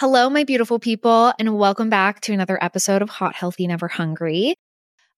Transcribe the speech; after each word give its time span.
Hello, 0.00 0.30
my 0.30 0.44
beautiful 0.44 0.78
people, 0.78 1.30
and 1.38 1.58
welcome 1.58 1.90
back 1.90 2.22
to 2.22 2.32
another 2.32 2.58
episode 2.64 3.02
of 3.02 3.10
Hot, 3.10 3.34
Healthy, 3.34 3.66
Never 3.66 3.86
Hungry. 3.86 4.54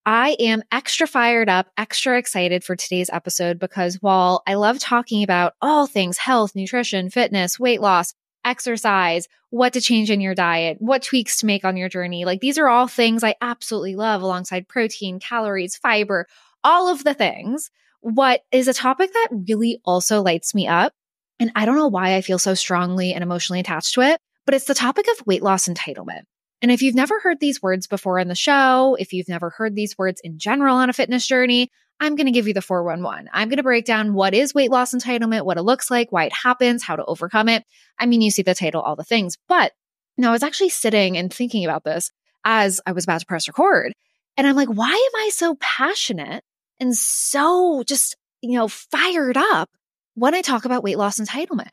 I 0.05 0.31
am 0.41 0.65
extra 0.73 1.07
fired 1.07 1.49
up, 1.49 1.69
extra 1.79 2.19
excited 2.19 2.65
for 2.65 2.75
today's 2.75 3.09
episode 3.09 3.61
because 3.61 4.03
while 4.03 4.43
I 4.45 4.55
love 4.55 4.81
talking 4.81 5.23
about 5.23 5.53
all 5.63 5.87
things 5.87 6.19
health, 6.19 6.57
nutrition, 6.57 7.11
fitness, 7.11 7.61
weight 7.61 7.81
loss, 7.81 8.13
exercise, 8.45 9.29
what 9.51 9.73
to 9.75 9.81
change 9.81 10.11
in 10.11 10.21
your 10.21 10.35
diet, 10.35 10.79
what 10.81 11.05
tweaks 11.05 11.37
to 11.37 11.47
make 11.47 11.65
on 11.65 11.77
your 11.77 11.89
journey, 11.89 12.25
like 12.25 12.41
these 12.41 12.59
are 12.59 12.69
all 12.69 12.89
things 12.89 13.23
I 13.23 13.37
absolutely 13.41 13.95
love 13.95 14.21
alongside 14.21 14.67
protein, 14.67 15.21
calories, 15.21 15.77
fiber, 15.77 16.27
all 16.65 16.89
of 16.89 17.05
the 17.05 17.15
things. 17.15 17.71
What 18.01 18.43
is 18.51 18.67
a 18.67 18.75
topic 18.75 19.13
that 19.13 19.29
really 19.49 19.81
also 19.85 20.23
lights 20.23 20.57
me 20.57 20.67
up? 20.67 20.93
And 21.39 21.53
I 21.55 21.67
don't 21.67 21.77
know 21.77 21.87
why 21.87 22.17
I 22.17 22.21
feel 22.21 22.41
so 22.41 22.55
strongly 22.55 23.13
and 23.15 23.23
emotionally 23.23 23.61
attached 23.61 23.95
to 23.95 24.01
it 24.01 24.21
but 24.45 24.55
it's 24.55 24.67
the 24.67 24.75
topic 24.75 25.07
of 25.11 25.27
weight 25.27 25.43
loss 25.43 25.69
entitlement. 25.69 26.23
And 26.61 26.71
if 26.71 26.83
you've 26.83 26.95
never 26.95 27.19
heard 27.21 27.41
these 27.41 27.61
words 27.61 27.87
before 27.87 28.19
in 28.19 28.29
the 28.29 28.35
show, 28.35 28.97
if 28.99 29.13
you've 29.13 29.29
never 29.29 29.51
heard 29.51 29.75
these 29.75 29.99
words 29.99 30.21
in 30.23 30.39
general 30.39 30.77
on 30.77 30.91
a 30.91 30.93
fitness 30.93 31.27
journey, 31.27 31.71
I'm 32.01 32.15
going 32.17 32.27
to 32.27 32.33
give 32.33 32.49
you 32.49 32.55
the 32.55 32.63
411. 32.63 33.29
I'm 33.33 33.49
going 33.49 33.57
to 33.57 33.63
break 33.63 33.85
down 33.85 34.15
what 34.15 34.35
is 34.35 34.55
weight 34.55 34.71
loss 34.71 34.95
entitlement, 34.95 35.45
what 35.45 35.57
it 35.57 35.63
looks 35.63 35.91
like, 35.91 36.11
why 36.11 36.25
it 36.25 36.33
happens, 36.33 36.83
how 36.83 36.97
to 36.97 37.05
overcome 37.05 37.49
it. 37.49 37.65
I 37.99 38.07
mean, 38.07 38.21
you 38.21 38.31
see 38.31 38.43
the 38.43 38.55
title, 38.55 38.81
all 38.81 38.97
the 38.97 39.05
things. 39.05 39.37
But 39.49 39.73
you 40.17 40.23
know, 40.23 40.29
I 40.29 40.33
was 40.33 40.43
actually 40.43 40.69
sitting 40.69 41.17
and 41.17 41.33
thinking 41.33 41.65
about 41.65 41.85
this 41.85 42.11
as 42.45 42.81
I 42.87 42.93
was 42.93 43.05
about 43.05 43.21
to 43.21 43.27
press 43.27 43.49
record. 43.49 43.93
And 44.37 44.47
I'm 44.47 44.57
like, 44.57 44.69
why 44.69 44.89
am 44.89 45.21
I 45.21 45.31
so 45.33 45.57
passionate 45.61 46.43
and 46.81 46.97
so 46.97 47.83
just, 47.87 48.17
you 48.41 48.57
know, 48.59 48.69
fired 48.69 49.37
up 49.37 49.71
when 50.15 50.35
I 50.35 50.43
talk 50.43 50.65
about 50.65 50.83
weight 50.83 50.99
loss 50.99 51.19
entitlement? 51.19 51.71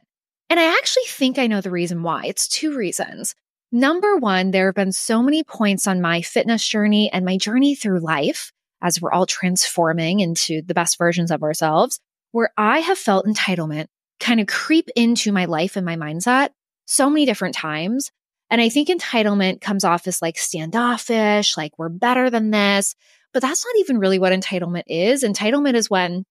And 0.49 0.59
I 0.59 0.75
actually 0.77 1.03
think 1.07 1.37
I 1.37 1.47
know 1.47 1.61
the 1.61 1.71
reason 1.71 2.03
why. 2.03 2.23
It's 2.25 2.47
two 2.47 2.75
reasons. 2.75 3.35
Number 3.71 4.17
one, 4.17 4.51
there 4.51 4.67
have 4.67 4.75
been 4.75 4.91
so 4.91 5.21
many 5.21 5.43
points 5.43 5.85
on 5.85 6.01
my 6.01 6.21
fitness 6.21 6.67
journey 6.67 7.11
and 7.11 7.23
my 7.23 7.37
journey 7.37 7.75
through 7.75 7.99
life 7.99 8.51
as 8.81 9.01
we're 9.01 9.11
all 9.11 9.25
transforming 9.25 10.21
into 10.21 10.61
the 10.63 10.73
best 10.73 10.97
versions 10.97 11.31
of 11.31 11.43
ourselves, 11.43 11.99
where 12.31 12.51
I 12.57 12.79
have 12.79 12.97
felt 12.97 13.25
entitlement 13.25 13.87
kind 14.19 14.39
of 14.39 14.47
creep 14.47 14.89
into 14.95 15.31
my 15.31 15.45
life 15.45 15.75
and 15.75 15.85
my 15.85 15.95
mindset 15.95 16.49
so 16.85 17.09
many 17.09 17.25
different 17.25 17.55
times. 17.55 18.11
And 18.49 18.59
I 18.59 18.69
think 18.69 18.89
entitlement 18.89 19.61
comes 19.61 19.83
off 19.83 20.07
as 20.07 20.21
like 20.21 20.37
standoffish, 20.37 21.55
like 21.55 21.77
we're 21.77 21.89
better 21.89 22.29
than 22.29 22.49
this. 22.49 22.95
But 23.31 23.43
that's 23.43 23.63
not 23.63 23.75
even 23.79 23.99
really 23.99 24.17
what 24.17 24.33
entitlement 24.33 24.83
is. 24.87 25.23
Entitlement 25.23 25.75
is 25.75 25.89
when 25.89 26.25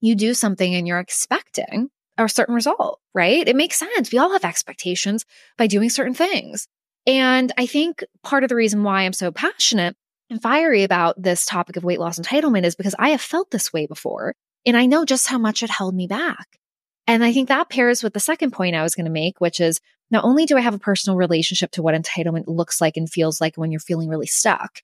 you 0.00 0.14
do 0.14 0.32
something 0.34 0.74
and 0.74 0.86
you're 0.86 1.00
expecting 1.00 1.88
a 2.24 2.28
certain 2.28 2.54
result, 2.54 3.00
right? 3.14 3.46
It 3.46 3.56
makes 3.56 3.78
sense. 3.78 4.10
We 4.10 4.18
all 4.18 4.32
have 4.32 4.44
expectations 4.44 5.24
by 5.58 5.66
doing 5.66 5.90
certain 5.90 6.14
things. 6.14 6.66
And 7.06 7.52
I 7.56 7.66
think 7.66 8.02
part 8.22 8.42
of 8.42 8.48
the 8.48 8.56
reason 8.56 8.82
why 8.82 9.02
I'm 9.02 9.12
so 9.12 9.30
passionate 9.30 9.96
and 10.28 10.42
fiery 10.42 10.82
about 10.82 11.20
this 11.22 11.44
topic 11.44 11.76
of 11.76 11.84
weight 11.84 12.00
loss 12.00 12.18
entitlement 12.18 12.64
is 12.64 12.74
because 12.74 12.96
I 12.98 13.10
have 13.10 13.20
felt 13.20 13.50
this 13.50 13.72
way 13.72 13.86
before 13.86 14.34
and 14.64 14.76
I 14.76 14.86
know 14.86 15.04
just 15.04 15.28
how 15.28 15.38
much 15.38 15.62
it 15.62 15.70
held 15.70 15.94
me 15.94 16.06
back. 16.08 16.58
And 17.06 17.24
I 17.24 17.32
think 17.32 17.48
that 17.48 17.68
pairs 17.68 18.02
with 18.02 18.14
the 18.14 18.20
second 18.20 18.50
point 18.50 18.74
I 18.74 18.82
was 18.82 18.96
going 18.96 19.04
to 19.04 19.12
make, 19.12 19.40
which 19.40 19.60
is 19.60 19.80
not 20.10 20.24
only 20.24 20.46
do 20.46 20.56
I 20.56 20.60
have 20.60 20.74
a 20.74 20.78
personal 20.78 21.16
relationship 21.16 21.70
to 21.72 21.82
what 21.82 21.94
entitlement 21.94 22.48
looks 22.48 22.80
like 22.80 22.96
and 22.96 23.08
feels 23.08 23.40
like 23.40 23.56
when 23.56 23.70
you're 23.70 23.80
feeling 23.80 24.08
really 24.08 24.26
stuck, 24.26 24.80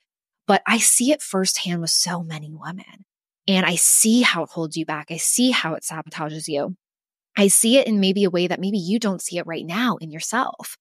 but 0.46 0.62
I 0.66 0.78
see 0.78 1.10
it 1.10 1.22
firsthand 1.22 1.80
with 1.80 1.90
so 1.90 2.22
many 2.22 2.52
women. 2.52 3.04
And 3.48 3.66
I 3.66 3.74
see 3.74 4.22
how 4.22 4.44
it 4.44 4.50
holds 4.50 4.76
you 4.76 4.86
back. 4.86 5.10
I 5.10 5.16
see 5.16 5.50
how 5.50 5.74
it 5.74 5.82
sabotages 5.82 6.46
you. 6.46 6.76
I 7.36 7.48
see 7.48 7.78
it 7.78 7.86
in 7.86 8.00
maybe 8.00 8.24
a 8.24 8.30
way 8.30 8.46
that 8.46 8.60
maybe 8.60 8.78
you 8.78 8.98
don't 8.98 9.22
see 9.22 9.38
it 9.38 9.46
right 9.46 9.64
now 9.64 9.96
in 9.96 10.10
yourself. 10.10 10.76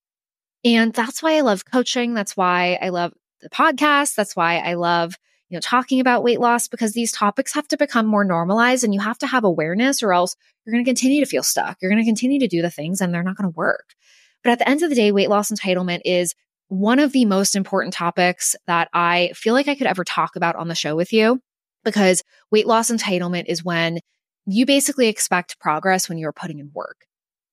And 0.64 0.94
that's 0.94 1.24
why 1.24 1.38
I 1.38 1.42
love 1.42 1.66
coaching. 1.66 2.14
That's 2.14 2.38
why 2.38 2.78
I 2.82 2.90
love 2.90 3.14
the 3.42 3.50
podcast. 3.50 4.16
That's 4.16 4.36
why 4.36 4.58
I 4.58 4.76
love, 4.76 5.16
you 5.50 5.56
know, 5.56 5.62
talking 5.62 6.00
about 6.00 6.24
weight 6.24 6.40
loss 6.40 6.68
because 6.68 6.94
these 6.94 7.12
topics 7.12 7.54
have 7.54 7.68
to 7.70 7.78
become 7.78 8.06
more 8.06 8.24
normalized 8.24 8.84
and 8.84 8.94
you 8.94 9.00
have 9.00 9.18
to 9.20 9.28
have 9.28 9.44
awareness 9.44 10.04
or 10.04 10.14
else 10.14 10.36
you're 10.66 10.74
going 10.74 10.84
to 10.84 10.90
continue 10.90 11.24
to 11.24 11.30
feel 11.30 11.44
stuck. 11.44 11.78
You're 11.82 11.92
going 11.92 12.04
to 12.04 12.08
continue 12.08 12.40
to 12.40 12.48
do 12.48 12.62
the 12.62 12.70
things 12.70 13.02
and 13.02 13.14
they're 13.14 13.24
not 13.24 13.38
going 13.38 13.52
to 13.52 13.58
work. 13.58 13.96
But 14.44 14.52
at 14.52 14.60
the 14.60 14.70
end 14.70 14.84
of 14.84 14.90
the 14.90 14.96
day, 14.96 15.12
weight 15.12 15.30
loss 15.30 15.52
entitlement 15.52 16.02
is 16.06 16.36
one 16.68 17.00
of 17.00 17.12
the 17.12 17.26
most 17.26 17.56
important 17.56 17.94
topics 17.94 18.56
that 18.68 18.90
I 18.94 19.32
feel 19.36 19.54
like 19.54 19.68
I 19.68 19.76
could 19.76 19.88
ever 19.88 20.04
talk 20.04 20.36
about 20.36 20.56
on 20.56 20.68
the 20.68 20.76
show 20.76 20.96
with 20.96 21.12
you 21.12 21.42
because 21.84 22.24
weight 22.52 22.68
loss 22.68 22.92
entitlement 22.92 23.46
is 23.48 23.64
when 23.64 24.00
you 24.46 24.66
basically 24.66 25.08
expect 25.08 25.60
progress 25.60 26.10
when 26.10 26.18
you're 26.18 26.32
putting 26.32 26.60
in 26.60 26.72
work. 26.74 27.06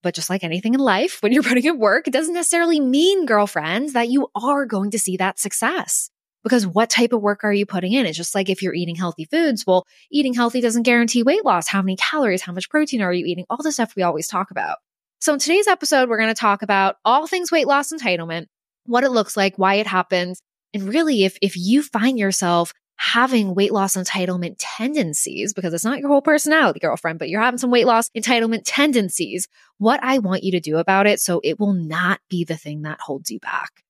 But 0.03 0.15
just 0.15 0.31
like 0.31 0.45
anything 0.45 0.75
in 0.75 0.81
life, 0.81 1.19
when 1.23 1.33
you're 1.33 1.43
putting 1.43 1.65
in 1.65 1.79
work, 1.79 2.07
it 2.07 2.13
doesn't 2.13 2.35
necessarily 2.35 2.81
mean, 2.81 3.27
girlfriends, 3.27 3.93
that 3.93 4.09
you 4.09 4.29
are 4.35 4.67
going 4.67 4.91
to 4.93 4.99
see 4.99 5.17
that 5.17 5.39
success. 5.39 6.11
Because 6.45 6.67
what 6.67 6.89
type 6.89 7.13
of 7.13 7.21
work 7.21 7.43
are 7.45 7.53
you 7.53 7.67
putting 7.67 7.93
in? 7.93 8.07
It's 8.07 8.17
just 8.17 8.35
like 8.35 8.49
if 8.49 8.63
you're 8.63 8.75
eating 8.75 8.95
healthy 8.95 9.25
foods. 9.25 9.67
Well, 9.67 9.87
eating 10.11 10.35
healthy 10.35 10.61
doesn't 10.61 10.85
guarantee 10.85 11.25
weight 11.25 11.45
loss. 11.45 11.69
How 11.69 11.83
many 11.83 11.97
calories? 11.97 12.43
How 12.43 12.53
much 12.53 12.71
protein 12.71 13.03
are 13.03 13.13
you 13.13 13.27
eating? 13.27 13.45
All 13.51 13.63
the 13.63 13.73
stuff 13.73 13.97
we 13.97 14.03
always 14.03 14.29
talk 14.29 14.51
about. 14.51 14.79
So 15.21 15.33
in 15.33 15.41
today's 15.41 15.67
episode, 15.67 16.09
we're 16.09 16.17
going 16.17 16.33
to 16.33 16.41
talk 16.41 16.63
about 16.63 16.97
all 17.05 17.27
things 17.27 17.51
weight 17.51 17.67
loss 17.67 17.93
entitlement, 17.93 18.47
what 18.87 19.03
it 19.03 19.11
looks 19.11 19.37
like, 19.37 19.59
why 19.59 19.75
it 19.75 19.87
happens. 19.87 20.41
And 20.73 20.85
really, 20.85 21.25
if, 21.25 21.37
if 21.43 21.57
you 21.57 21.83
find 21.83 22.19
yourself 22.19 22.73
having 22.99 23.55
weight 23.55 23.73
loss 23.73 23.97
entitlement 23.97 24.57
tendencies, 24.59 25.55
because 25.55 25.73
it's 25.73 25.85
not 25.85 26.01
your 26.01 26.09
whole 26.09 26.21
personality, 26.21 26.81
girlfriend, 26.81 27.19
but 27.19 27.29
you're 27.29 27.41
having 27.41 27.59
some 27.59 27.71
weight 27.71 27.87
loss 27.87 28.11
entitlement 28.11 28.63
tendencies, 28.65 29.47
what 29.79 30.01
I 30.03 30.19
want 30.19 30.43
you 30.43 30.53
to 30.53 30.61
do 30.61 30.79
about 30.79 31.07
it 31.07 31.21
so 31.21 31.41
it 31.45 31.61
will 31.61 31.73
not 31.73 32.21
be 32.29 32.45
the 32.45 32.57
thing 32.57 32.83
that 32.83 33.01
holds 33.01 33.31
you 33.31 33.39
back. 33.39 33.85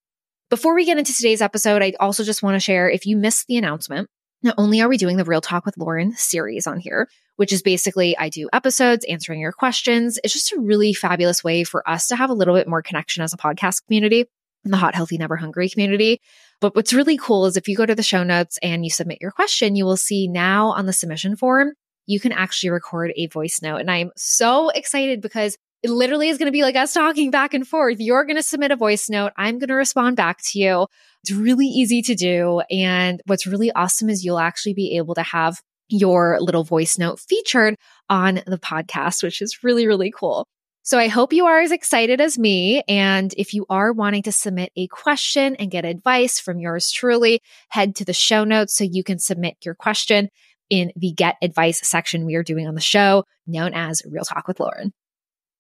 Before 0.51 0.75
we 0.75 0.85
get 0.85 0.99
into 0.99 1.15
today's 1.15 1.43
episode, 1.43 1.83
I 1.83 1.95
also 1.99 2.23
just 2.23 2.43
want 2.43 2.55
to 2.55 2.61
share 2.61 2.89
if 2.89 3.07
you 3.07 3.17
missed 3.17 3.47
the 3.47 3.57
announcement, 3.57 4.11
not 4.43 4.55
only 4.59 4.81
are 4.83 4.89
we 4.89 4.99
doing 4.99 5.17
the 5.17 5.25
Real 5.25 5.41
Talk 5.41 5.65
with 5.65 5.79
Lauren 5.79 6.13
series 6.13 6.67
on 6.67 6.79
here, 6.79 7.09
which 7.37 7.53
is 7.53 7.63
basically 7.63 8.17
I 8.17 8.29
do 8.29 8.49
episodes 8.53 9.07
answering 9.07 9.41
your 9.41 9.53
questions. 9.53 10.19
It's 10.23 10.35
just 10.35 10.53
a 10.53 10.61
really 10.61 10.93
fabulous 10.93 11.43
way 11.43 11.65
for 11.65 11.89
us 11.89 12.09
to 12.09 12.17
have 12.17 12.31
a 12.31 12.35
little 12.35 12.55
bit 12.55 12.69
more 12.69 12.83
connection 12.83 13.23
as 13.23 13.33
a 13.33 13.39
podcast 13.39 13.87
community 13.87 14.27
in 14.65 14.71
the 14.71 14.77
Hot, 14.77 14.95
Healthy, 14.95 15.19
Never 15.19 15.37
Hungry 15.37 15.69
community. 15.69 16.21
But 16.61 16.75
what's 16.75 16.93
really 16.93 17.17
cool 17.17 17.47
is 17.47 17.57
if 17.57 17.69
you 17.69 17.77
go 17.77 17.87
to 17.87 17.95
the 17.95 18.03
show 18.03 18.25
notes 18.25 18.59
and 18.63 18.85
you 18.85 18.91
submit 18.91 19.19
your 19.21 19.31
question, 19.31 19.77
you 19.77 19.85
will 19.85 19.97
see 19.97 20.29
now 20.29 20.69
on 20.69 20.87
the 20.87 20.93
submission 20.93 21.37
form, 21.37 21.73
you 22.07 22.19
can 22.19 22.33
actually 22.33 22.71
record 22.71 23.13
a 23.17 23.27
voice 23.27 23.61
note. 23.63 23.81
And 23.81 23.91
I'm 23.91 24.11
so 24.17 24.71
excited 24.71 25.21
because 25.21 25.57
it 25.83 25.91
literally 25.91 26.29
is 26.29 26.39
going 26.39 26.47
to 26.47 26.53
be 26.53 26.63
like 26.63 26.75
us 26.75 26.93
talking 26.93 27.31
back 27.31 27.55
and 27.55 27.67
forth. 27.67 28.01
You're 28.01 28.25
going 28.25 28.37
to 28.37 28.43
submit 28.43 28.73
a 28.73 28.77
voice 28.77 29.09
note. 29.09 29.33
I'm 29.37 29.59
going 29.59 29.69
to 29.69 29.75
respond 29.75 30.17
back 30.17 30.43
to 30.47 30.59
you. 30.59 30.87
It's 31.23 31.31
really 31.31 31.67
easy 31.67 32.03
to 32.03 32.15
do. 32.15 32.63
And 32.71 33.23
what's 33.27 33.47
really 33.47 33.71
awesome 33.73 34.09
is 34.09 34.25
you'll 34.25 34.41
actually 34.41 34.75
be 34.75 34.97
able 34.97 35.15
to 35.15 35.23
have 35.23 35.61
your 35.89 36.39
little 36.41 36.65
voice 36.65 36.99
note 36.99 37.21
featured 37.21 37.77
on 38.11 38.43
the 38.47 38.59
podcast, 38.59 39.23
which 39.23 39.41
is 39.41 39.63
really, 39.63 39.87
really 39.87 40.13
cool. 40.15 40.47
So 40.89 40.99
I 40.99 41.09
hope 41.09 41.35
you 41.35 41.45
are 41.45 41.61
as 41.61 41.71
excited 41.71 42.19
as 42.19 42.39
me. 42.39 42.83
And 42.89 43.35
if 43.37 43.53
you 43.53 43.67
are 43.69 43.93
wanting 43.93 44.23
to 44.23 44.33
submit 44.33 44.73
a 44.75 44.87
question 44.87 45.55
and 45.57 45.71
get 45.71 45.85
advice 45.85 46.41
from 46.41 46.61
yours 46.61 46.91
truly, 46.91 47.43
head 47.69 47.95
to 47.97 48.07
the 48.07 48.15
show 48.15 48.43
notes 48.43 48.75
so 48.75 48.85
you 48.85 49.05
can 49.05 49.19
submit 49.19 49.59
your 49.67 49.75
question 49.75 50.31
in 50.71 50.91
the 50.97 51.13
get 51.13 51.37
advice 51.43 51.87
section 51.87 52.25
we 52.25 52.37
are 52.37 52.43
doing 52.43 52.67
on 52.67 52.75
the 52.75 52.81
show, 52.81 53.25
known 53.47 53.75
as 53.75 54.01
Real 54.09 54.25
Talk 54.25 54.49
with 54.49 54.61
Lauren. 54.61 54.95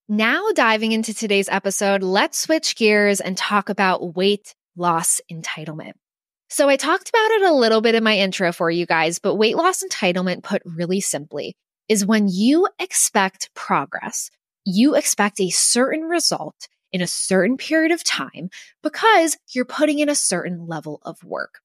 Now, 0.08 0.46
diving 0.54 0.92
into 0.92 1.12
today's 1.12 1.50
episode, 1.50 2.02
let's 2.02 2.38
switch 2.38 2.74
gears 2.74 3.20
and 3.20 3.36
talk 3.36 3.68
about 3.68 4.16
weight 4.16 4.54
loss 4.76 5.20
entitlement. 5.30 5.92
So, 6.48 6.70
I 6.70 6.76
talked 6.76 7.10
about 7.10 7.30
it 7.32 7.42
a 7.42 7.54
little 7.54 7.82
bit 7.82 7.94
in 7.94 8.02
my 8.02 8.16
intro 8.16 8.50
for 8.50 8.70
you 8.70 8.86
guys, 8.86 9.18
but 9.18 9.34
weight 9.34 9.58
loss 9.58 9.82
entitlement, 9.82 10.42
put 10.42 10.62
really 10.64 11.02
simply, 11.02 11.54
is 11.86 12.06
when 12.06 12.28
you 12.28 12.66
expect 12.78 13.50
progress 13.54 14.30
you 14.68 14.94
expect 14.94 15.40
a 15.40 15.48
certain 15.48 16.02
result 16.02 16.68
in 16.92 17.00
a 17.00 17.06
certain 17.06 17.56
period 17.56 17.92
of 17.92 18.04
time 18.04 18.50
because 18.82 19.37
you're 19.54 19.64
putting 19.64 19.98
in 19.98 20.08
a 20.08 20.14
certain 20.14 20.66
level 20.66 21.00
of 21.04 21.22
work. 21.25 21.60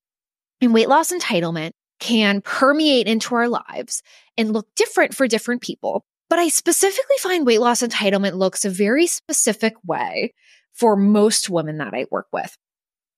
And 0.62 0.74
weight 0.74 0.90
loss 0.90 1.12
entitlement 1.12 1.72
can 2.00 2.42
permeate 2.42 3.08
into 3.08 3.36
our 3.36 3.48
lives 3.48 4.04
and 4.38 4.54
look 4.54 4.68
different 4.76 5.14
for 5.14 5.28
different 5.28 5.62
people. 5.62 6.06
But 6.30 6.40
I 6.40 6.48
specifically 6.48 7.18
find 7.20 7.46
weight 7.46 7.62
loss 7.62 7.82
entitlement 7.82 8.36
looks 8.36 8.66
a 8.66 8.70
very 8.70 9.08
specific 9.08 9.76
way 9.86 10.34
for 10.72 10.96
most 10.96 11.50
women 11.50 11.78
that 11.78 11.94
I 11.94 12.06
work 12.10 12.28
with. 12.32 12.56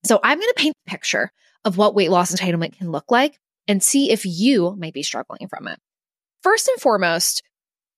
So 0.03 0.19
I'm 0.23 0.39
going 0.39 0.49
to 0.49 0.61
paint 0.61 0.75
a 0.87 0.89
picture 0.89 1.31
of 1.63 1.77
what 1.77 1.95
weight 1.95 2.11
loss 2.11 2.33
entitlement 2.33 2.77
can 2.77 2.91
look 2.91 3.09
like 3.09 3.39
and 3.67 3.81
see 3.81 4.11
if 4.11 4.25
you 4.25 4.75
might 4.77 4.93
be 4.93 5.03
struggling 5.03 5.47
from 5.47 5.67
it. 5.67 5.79
First 6.43 6.67
and 6.67 6.79
foremost, 6.79 7.41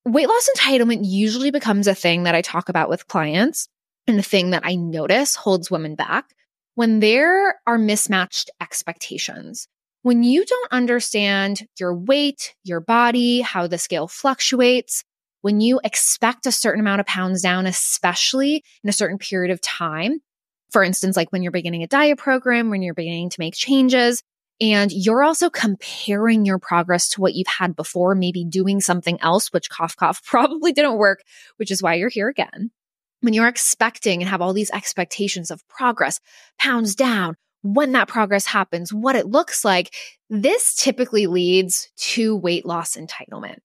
weight 0.04 0.28
loss 0.28 0.48
entitlement 0.56 1.00
usually 1.02 1.50
becomes 1.50 1.86
a 1.86 1.94
thing 1.94 2.22
that 2.24 2.34
I 2.34 2.42
talk 2.42 2.68
about 2.68 2.88
with 2.88 3.08
clients 3.08 3.68
and 4.06 4.18
a 4.18 4.22
thing 4.22 4.50
that 4.50 4.62
I 4.64 4.74
notice 4.74 5.34
holds 5.34 5.70
women 5.70 5.94
back 5.94 6.34
when 6.74 7.00
there 7.00 7.56
are 7.66 7.78
mismatched 7.78 8.50
expectations. 8.60 9.68
When 10.02 10.22
you 10.22 10.44
don't 10.46 10.72
understand 10.72 11.66
your 11.78 11.94
weight, 11.94 12.54
your 12.64 12.80
body, 12.80 13.40
how 13.40 13.66
the 13.66 13.78
scale 13.78 14.08
fluctuates, 14.08 15.02
when 15.42 15.60
you 15.60 15.80
expect 15.84 16.46
a 16.46 16.52
certain 16.52 16.80
amount 16.80 17.00
of 17.00 17.06
pounds 17.06 17.42
down, 17.42 17.66
especially 17.66 18.62
in 18.82 18.88
a 18.88 18.92
certain 18.92 19.18
period 19.18 19.50
of 19.50 19.60
time, 19.60 20.20
For 20.70 20.82
instance, 20.82 21.16
like 21.16 21.32
when 21.32 21.42
you're 21.42 21.52
beginning 21.52 21.82
a 21.82 21.86
diet 21.86 22.18
program, 22.18 22.70
when 22.70 22.82
you're 22.82 22.94
beginning 22.94 23.30
to 23.30 23.40
make 23.40 23.54
changes, 23.54 24.22
and 24.60 24.90
you're 24.92 25.22
also 25.22 25.50
comparing 25.50 26.44
your 26.44 26.58
progress 26.58 27.08
to 27.10 27.20
what 27.20 27.34
you've 27.34 27.46
had 27.46 27.76
before, 27.76 28.14
maybe 28.14 28.44
doing 28.44 28.80
something 28.80 29.20
else, 29.20 29.52
which 29.52 29.70
cough, 29.70 29.96
cough 29.96 30.22
probably 30.24 30.72
didn't 30.72 30.98
work, 30.98 31.22
which 31.56 31.70
is 31.70 31.82
why 31.82 31.94
you're 31.94 32.08
here 32.08 32.28
again. 32.28 32.70
When 33.20 33.34
you're 33.34 33.48
expecting 33.48 34.20
and 34.22 34.28
have 34.28 34.40
all 34.40 34.52
these 34.52 34.70
expectations 34.70 35.50
of 35.50 35.66
progress, 35.68 36.20
pounds 36.58 36.94
down, 36.94 37.36
when 37.62 37.92
that 37.92 38.08
progress 38.08 38.46
happens, 38.46 38.92
what 38.92 39.16
it 39.16 39.26
looks 39.26 39.64
like, 39.64 39.92
this 40.30 40.74
typically 40.74 41.26
leads 41.26 41.90
to 41.96 42.36
weight 42.36 42.64
loss 42.64 42.96
entitlement 42.96 43.58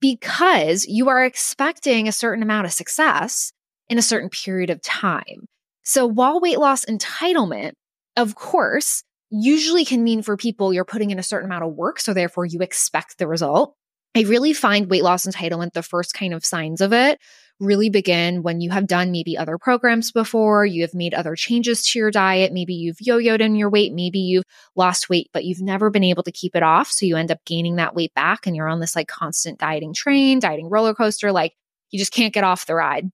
because 0.00 0.86
you 0.86 1.08
are 1.08 1.24
expecting 1.24 2.08
a 2.08 2.12
certain 2.12 2.42
amount 2.42 2.66
of 2.66 2.72
success 2.72 3.52
in 3.88 3.98
a 3.98 4.02
certain 4.02 4.30
period 4.30 4.70
of 4.70 4.80
time. 4.82 5.46
So 5.82 6.06
while 6.06 6.40
weight 6.40 6.58
loss 6.58 6.86
entitlement, 6.86 7.72
of 8.16 8.34
course, 8.34 9.02
usually 9.40 9.84
can 9.84 10.04
mean 10.04 10.22
for 10.22 10.36
people 10.36 10.72
you're 10.72 10.84
putting 10.84 11.10
in 11.10 11.18
a 11.18 11.22
certain 11.22 11.50
amount 11.50 11.64
of 11.64 11.74
work. 11.74 12.00
So 12.00 12.14
therefore 12.14 12.46
you 12.46 12.60
expect 12.60 13.18
the 13.18 13.26
result. 13.26 13.74
I 14.16 14.22
really 14.22 14.52
find 14.52 14.88
weight 14.88 15.02
loss 15.02 15.26
entitlement, 15.26 15.72
the 15.72 15.82
first 15.82 16.14
kind 16.14 16.32
of 16.34 16.44
signs 16.44 16.80
of 16.80 16.92
it 16.92 17.18
really 17.60 17.88
begin 17.88 18.42
when 18.42 18.60
you 18.60 18.70
have 18.70 18.86
done 18.86 19.12
maybe 19.12 19.36
other 19.36 19.58
programs 19.58 20.10
before, 20.10 20.66
you 20.66 20.82
have 20.82 20.94
made 20.94 21.14
other 21.14 21.36
changes 21.36 21.86
to 21.86 21.98
your 21.98 22.10
diet, 22.10 22.52
maybe 22.52 22.74
you've 22.74 23.00
yo-yoed 23.00 23.40
in 23.40 23.54
your 23.54 23.70
weight, 23.70 23.92
maybe 23.92 24.18
you've 24.18 24.44
lost 24.74 25.08
weight, 25.08 25.28
but 25.32 25.44
you've 25.44 25.60
never 25.60 25.90
been 25.90 26.04
able 26.04 26.22
to 26.24 26.32
keep 26.32 26.56
it 26.56 26.62
off. 26.62 26.90
So 26.90 27.06
you 27.06 27.16
end 27.16 27.30
up 27.30 27.44
gaining 27.44 27.76
that 27.76 27.94
weight 27.94 28.12
back 28.14 28.46
and 28.46 28.56
you're 28.56 28.68
on 28.68 28.80
this 28.80 28.96
like 28.96 29.08
constant 29.08 29.58
dieting 29.58 29.94
train, 29.94 30.40
dieting 30.40 30.68
roller 30.68 30.94
coaster, 30.94 31.32
like 31.32 31.54
you 31.90 31.98
just 31.98 32.12
can't 32.12 32.34
get 32.34 32.44
off 32.44 32.66
the 32.66 32.74
ride. 32.74 33.08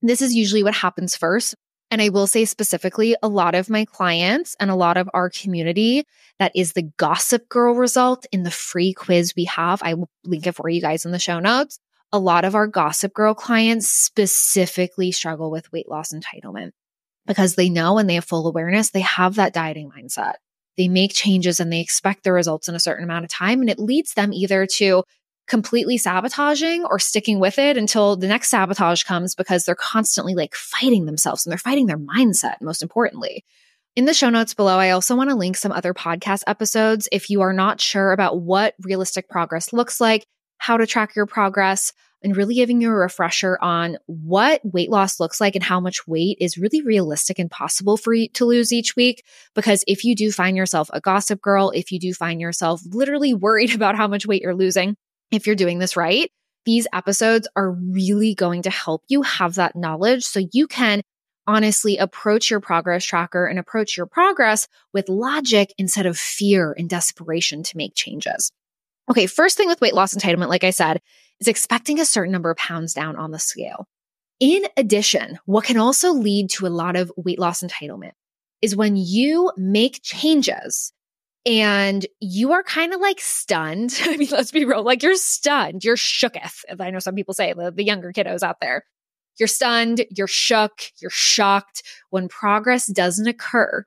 This 0.00 0.22
is 0.22 0.34
usually 0.34 0.62
what 0.62 0.74
happens 0.74 1.16
first. 1.16 1.54
And 1.92 2.02
I 2.02 2.08
will 2.08 2.26
say 2.26 2.44
specifically, 2.44 3.14
a 3.22 3.28
lot 3.28 3.54
of 3.54 3.70
my 3.70 3.84
clients 3.84 4.56
and 4.58 4.70
a 4.70 4.74
lot 4.74 4.96
of 4.96 5.08
our 5.14 5.30
community, 5.30 6.04
that 6.40 6.50
is 6.56 6.72
the 6.72 6.90
gossip 6.96 7.48
girl 7.48 7.74
result 7.74 8.26
in 8.32 8.42
the 8.42 8.50
free 8.50 8.92
quiz 8.92 9.34
we 9.36 9.44
have. 9.44 9.80
I 9.84 9.94
will 9.94 10.08
link 10.24 10.46
it 10.46 10.56
for 10.56 10.68
you 10.68 10.80
guys 10.80 11.04
in 11.04 11.12
the 11.12 11.18
show 11.20 11.38
notes 11.38 11.78
a 12.12 12.18
lot 12.18 12.44
of 12.44 12.54
our 12.54 12.66
gossip 12.66 13.14
girl 13.14 13.34
clients 13.34 13.88
specifically 13.88 15.10
struggle 15.10 15.50
with 15.50 15.72
weight 15.72 15.88
loss 15.88 16.12
entitlement 16.12 16.72
because 17.26 17.54
they 17.54 17.70
know 17.70 17.98
and 17.98 18.08
they 18.08 18.14
have 18.14 18.24
full 18.24 18.46
awareness, 18.46 18.90
they 18.90 19.00
have 19.00 19.36
that 19.36 19.54
dieting 19.54 19.90
mindset. 19.90 20.34
They 20.76 20.88
make 20.88 21.14
changes 21.14 21.60
and 21.60 21.72
they 21.72 21.80
expect 21.80 22.24
the 22.24 22.32
results 22.32 22.68
in 22.68 22.74
a 22.74 22.80
certain 22.80 23.04
amount 23.04 23.24
of 23.24 23.30
time. 23.30 23.60
And 23.60 23.70
it 23.70 23.78
leads 23.78 24.14
them 24.14 24.32
either 24.32 24.66
to 24.66 25.04
completely 25.46 25.98
sabotaging 25.98 26.84
or 26.84 26.98
sticking 26.98 27.40
with 27.40 27.58
it 27.58 27.76
until 27.76 28.16
the 28.16 28.28
next 28.28 28.48
sabotage 28.48 29.02
comes 29.02 29.34
because 29.34 29.64
they're 29.64 29.74
constantly 29.74 30.34
like 30.34 30.54
fighting 30.54 31.04
themselves 31.04 31.44
and 31.44 31.50
they're 31.50 31.58
fighting 31.58 31.86
their 31.86 31.98
mindset, 31.98 32.56
most 32.60 32.82
importantly. 32.82 33.44
In 33.94 34.06
the 34.06 34.14
show 34.14 34.30
notes 34.30 34.54
below, 34.54 34.78
I 34.78 34.90
also 34.90 35.16
want 35.16 35.30
to 35.30 35.36
link 35.36 35.56
some 35.56 35.72
other 35.72 35.92
podcast 35.92 36.44
episodes 36.46 37.08
if 37.12 37.28
you 37.28 37.42
are 37.42 37.52
not 37.52 37.80
sure 37.80 38.12
about 38.12 38.40
what 38.40 38.74
realistic 38.80 39.28
progress 39.28 39.72
looks 39.72 40.00
like 40.00 40.24
how 40.62 40.76
to 40.76 40.86
track 40.86 41.16
your 41.16 41.26
progress, 41.26 41.92
and 42.22 42.36
really 42.36 42.54
giving 42.54 42.80
you 42.80 42.88
a 42.88 42.94
refresher 42.94 43.58
on 43.60 43.98
what 44.06 44.60
weight 44.62 44.90
loss 44.90 45.18
looks 45.18 45.40
like 45.40 45.56
and 45.56 45.64
how 45.64 45.80
much 45.80 46.06
weight 46.06 46.36
is 46.40 46.56
really 46.56 46.80
realistic 46.82 47.40
and 47.40 47.50
possible 47.50 47.96
for 47.96 48.14
you 48.14 48.28
to 48.28 48.44
lose 48.44 48.72
each 48.72 48.94
week. 48.94 49.24
Because 49.56 49.82
if 49.88 50.04
you 50.04 50.14
do 50.14 50.30
find 50.30 50.56
yourself 50.56 50.88
a 50.92 51.00
gossip 51.00 51.42
girl, 51.42 51.70
if 51.70 51.90
you 51.90 51.98
do 51.98 52.14
find 52.14 52.40
yourself 52.40 52.80
literally 52.86 53.34
worried 53.34 53.74
about 53.74 53.96
how 53.96 54.06
much 54.06 54.24
weight 54.24 54.42
you're 54.42 54.54
losing, 54.54 54.96
if 55.32 55.46
you're 55.46 55.56
doing 55.56 55.78
this 55.78 55.96
right, 55.96 56.30
these 56.64 56.86
episodes 56.92 57.48
are 57.56 57.72
really 57.72 58.34
going 58.34 58.62
to 58.62 58.70
help 58.70 59.02
you 59.08 59.22
have 59.22 59.56
that 59.56 59.74
knowledge 59.74 60.24
so 60.24 60.40
you 60.52 60.66
can 60.66 61.02
honestly 61.46 61.98
approach 61.98 62.50
your 62.50 62.60
progress 62.60 63.04
tracker 63.04 63.46
and 63.46 63.58
approach 63.58 63.96
your 63.96 64.06
progress 64.06 64.68
with 64.92 65.08
logic 65.08 65.74
instead 65.76 66.06
of 66.06 66.16
fear 66.16 66.72
and 66.78 66.88
desperation 66.88 67.64
to 67.64 67.76
make 67.76 67.94
changes. 67.94 68.52
Okay, 69.10 69.26
first 69.26 69.56
thing 69.56 69.66
with 69.66 69.80
weight 69.80 69.94
loss 69.94 70.14
entitlement, 70.14 70.48
like 70.48 70.62
I 70.62 70.70
said, 70.70 71.00
is 71.40 71.48
expecting 71.48 71.98
a 71.98 72.04
certain 72.04 72.30
number 72.30 72.50
of 72.50 72.56
pounds 72.56 72.94
down 72.94 73.16
on 73.16 73.32
the 73.32 73.40
scale. 73.40 73.86
In 74.38 74.64
addition, 74.76 75.38
what 75.44 75.64
can 75.64 75.76
also 75.76 76.12
lead 76.12 76.50
to 76.50 76.66
a 76.66 76.68
lot 76.68 76.94
of 76.94 77.12
weight 77.16 77.38
loss 77.38 77.62
entitlement 77.62 78.12
is 78.60 78.76
when 78.76 78.94
you 78.96 79.50
make 79.56 80.00
changes 80.02 80.92
and 81.44 82.06
you 82.20 82.52
are 82.52 82.62
kind 82.62 82.94
of 82.94 83.00
like 83.00 83.20
stunned. 83.20 83.98
I 84.04 84.16
mean, 84.16 84.28
let's 84.30 84.52
be 84.52 84.64
real, 84.64 84.82
like 84.82 85.02
you're 85.02 85.16
stunned, 85.16 85.84
you're 85.84 85.96
shooketh. 85.96 86.64
I 86.78 86.90
know 86.90 86.98
some 86.98 87.14
people 87.14 87.34
say 87.34 87.52
the, 87.52 87.70
the 87.70 87.84
younger 87.84 88.12
kiddos 88.12 88.42
out 88.42 88.60
there. 88.60 88.84
You're 89.38 89.48
stunned, 89.48 90.04
you're 90.10 90.26
shook, 90.26 90.72
you're 91.00 91.10
shocked 91.10 91.82
when 92.10 92.28
progress 92.28 92.86
doesn't 92.86 93.26
occur 93.26 93.84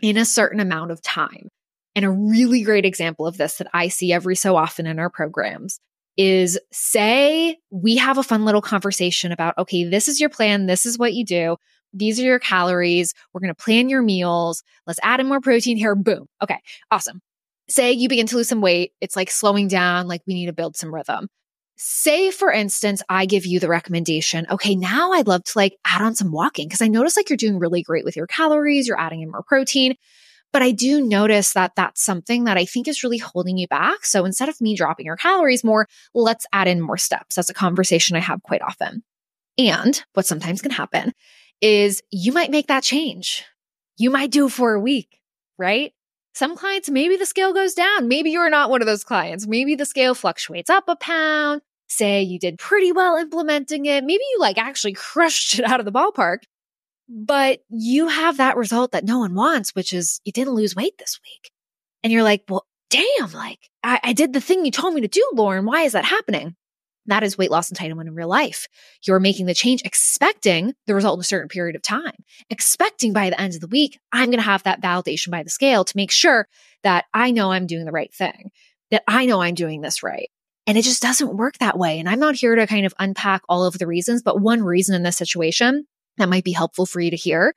in 0.00 0.16
a 0.16 0.24
certain 0.24 0.60
amount 0.60 0.92
of 0.92 1.02
time. 1.02 1.48
And 1.94 2.04
a 2.04 2.10
really 2.10 2.62
great 2.62 2.84
example 2.84 3.26
of 3.26 3.36
this 3.36 3.56
that 3.56 3.68
I 3.72 3.88
see 3.88 4.12
every 4.12 4.36
so 4.36 4.54
often 4.56 4.86
in 4.86 4.98
our 4.98 5.10
programs 5.10 5.80
is 6.16 6.58
say 6.72 7.56
we 7.70 7.96
have 7.96 8.18
a 8.18 8.22
fun 8.22 8.44
little 8.44 8.62
conversation 8.62 9.32
about, 9.32 9.56
okay, 9.58 9.84
this 9.84 10.08
is 10.08 10.20
your 10.20 10.30
plan. 10.30 10.66
This 10.66 10.86
is 10.86 10.98
what 10.98 11.14
you 11.14 11.24
do. 11.24 11.56
These 11.92 12.20
are 12.20 12.24
your 12.24 12.38
calories. 12.38 13.14
We're 13.32 13.40
going 13.40 13.54
to 13.54 13.62
plan 13.62 13.88
your 13.88 14.02
meals. 14.02 14.62
Let's 14.86 15.00
add 15.02 15.20
in 15.20 15.26
more 15.26 15.40
protein 15.40 15.76
here. 15.76 15.94
Boom. 15.94 16.26
Okay. 16.42 16.58
Awesome. 16.90 17.20
Say 17.68 17.92
you 17.92 18.08
begin 18.08 18.26
to 18.26 18.36
lose 18.36 18.48
some 18.48 18.60
weight. 18.60 18.92
It's 19.00 19.16
like 19.16 19.30
slowing 19.30 19.68
down, 19.68 20.06
like 20.06 20.22
we 20.26 20.34
need 20.34 20.46
to 20.46 20.52
build 20.52 20.76
some 20.76 20.94
rhythm. 20.94 21.28
Say, 21.76 22.30
for 22.30 22.50
instance, 22.50 23.02
I 23.08 23.26
give 23.26 23.44
you 23.44 23.60
the 23.60 23.68
recommendation, 23.68 24.46
okay, 24.50 24.74
now 24.74 25.12
I'd 25.12 25.26
love 25.26 25.44
to 25.44 25.52
like 25.56 25.76
add 25.84 26.00
on 26.00 26.14
some 26.14 26.32
walking 26.32 26.68
because 26.68 26.80
I 26.80 26.88
notice 26.88 27.16
like 27.16 27.28
you're 27.28 27.36
doing 27.36 27.58
really 27.58 27.82
great 27.82 28.04
with 28.04 28.16
your 28.16 28.26
calories. 28.26 28.88
You're 28.88 29.00
adding 29.00 29.20
in 29.20 29.30
more 29.30 29.42
protein. 29.42 29.94
But 30.52 30.62
I 30.62 30.70
do 30.70 31.02
notice 31.02 31.52
that 31.52 31.72
that's 31.76 32.02
something 32.02 32.44
that 32.44 32.56
I 32.56 32.64
think 32.64 32.88
is 32.88 33.02
really 33.02 33.18
holding 33.18 33.58
you 33.58 33.68
back. 33.68 34.06
So 34.06 34.24
instead 34.24 34.48
of 34.48 34.58
me 34.58 34.74
dropping 34.74 35.04
your 35.04 35.16
calories 35.16 35.64
more, 35.64 35.86
let's 36.14 36.46
add 36.52 36.68
in 36.68 36.80
more 36.80 36.96
steps. 36.96 37.34
That's 37.34 37.50
a 37.50 37.54
conversation 37.54 38.16
I 38.16 38.20
have 38.20 38.42
quite 38.42 38.62
often. 38.62 39.02
And 39.58 40.02
what 40.14 40.24
sometimes 40.24 40.62
can 40.62 40.70
happen 40.70 41.12
is 41.60 42.02
you 42.10 42.32
might 42.32 42.50
make 42.50 42.68
that 42.68 42.82
change. 42.82 43.44
You 43.96 44.10
might 44.10 44.30
do 44.30 44.48
for 44.48 44.74
a 44.74 44.80
week, 44.80 45.20
right? 45.58 45.92
Some 46.34 46.56
clients, 46.56 46.90
maybe 46.90 47.16
the 47.16 47.24
scale 47.24 47.54
goes 47.54 47.72
down. 47.72 48.08
Maybe 48.08 48.30
you're 48.30 48.50
not 48.50 48.68
one 48.68 48.82
of 48.82 48.86
those 48.86 49.04
clients. 49.04 49.46
Maybe 49.46 49.74
the 49.74 49.86
scale 49.86 50.14
fluctuates 50.14 50.68
up 50.68 50.84
a 50.86 50.96
pound. 50.96 51.62
Say 51.88 52.22
you 52.22 52.38
did 52.38 52.58
pretty 52.58 52.92
well 52.92 53.16
implementing 53.16 53.86
it. 53.86 54.04
Maybe 54.04 54.22
you 54.32 54.38
like 54.38 54.58
actually 54.58 54.92
crushed 54.92 55.58
it 55.58 55.64
out 55.64 55.80
of 55.80 55.86
the 55.86 55.92
ballpark. 55.92 56.38
But 57.08 57.60
you 57.70 58.08
have 58.08 58.36
that 58.38 58.56
result 58.56 58.92
that 58.92 59.04
no 59.04 59.20
one 59.20 59.34
wants, 59.34 59.74
which 59.74 59.92
is 59.92 60.20
you 60.24 60.32
didn't 60.32 60.54
lose 60.54 60.74
weight 60.74 60.98
this 60.98 61.20
week. 61.22 61.52
And 62.02 62.12
you're 62.12 62.24
like, 62.24 62.42
well, 62.48 62.66
damn, 62.90 63.32
like 63.32 63.70
I, 63.82 64.00
I 64.02 64.12
did 64.12 64.32
the 64.32 64.40
thing 64.40 64.64
you 64.64 64.72
told 64.72 64.92
me 64.92 65.00
to 65.00 65.08
do, 65.08 65.26
Lauren. 65.32 65.64
Why 65.64 65.82
is 65.82 65.92
that 65.92 66.04
happening? 66.04 66.56
That 67.06 67.22
is 67.22 67.38
weight 67.38 67.50
loss 67.50 67.70
entitlement 67.70 68.06
in 68.06 68.14
real 68.14 68.28
life. 68.28 68.66
You're 69.06 69.20
making 69.20 69.46
the 69.46 69.54
change, 69.54 69.82
expecting 69.84 70.74
the 70.86 70.94
result 70.94 71.18
in 71.18 71.20
a 71.20 71.24
certain 71.24 71.48
period 71.48 71.76
of 71.76 71.82
time, 71.82 72.24
expecting 72.50 73.12
by 73.12 73.30
the 73.30 73.40
end 73.40 73.54
of 73.54 73.60
the 73.60 73.68
week, 73.68 73.98
I'm 74.12 74.26
going 74.26 74.38
to 74.38 74.42
have 74.42 74.64
that 74.64 74.82
validation 74.82 75.30
by 75.30 75.42
the 75.42 75.50
scale 75.50 75.84
to 75.84 75.96
make 75.96 76.10
sure 76.10 76.48
that 76.82 77.04
I 77.14 77.30
know 77.30 77.52
I'm 77.52 77.66
doing 77.66 77.84
the 77.84 77.92
right 77.92 78.12
thing, 78.12 78.50
that 78.90 79.02
I 79.06 79.26
know 79.26 79.40
I'm 79.40 79.54
doing 79.54 79.80
this 79.80 80.02
right. 80.02 80.28
And 80.66 80.76
it 80.76 80.82
just 80.82 81.02
doesn't 81.02 81.36
work 81.36 81.58
that 81.58 81.78
way. 81.78 82.00
And 82.00 82.08
I'm 82.08 82.18
not 82.18 82.34
here 82.34 82.56
to 82.56 82.66
kind 82.66 82.86
of 82.86 82.94
unpack 82.98 83.42
all 83.48 83.64
of 83.64 83.78
the 83.78 83.86
reasons, 83.86 84.22
but 84.22 84.40
one 84.40 84.62
reason 84.62 84.94
in 84.96 85.04
this 85.04 85.16
situation 85.16 85.86
that 86.18 86.28
might 86.28 86.44
be 86.44 86.52
helpful 86.52 86.86
for 86.86 87.00
you 87.00 87.10
to 87.10 87.16
hear 87.16 87.54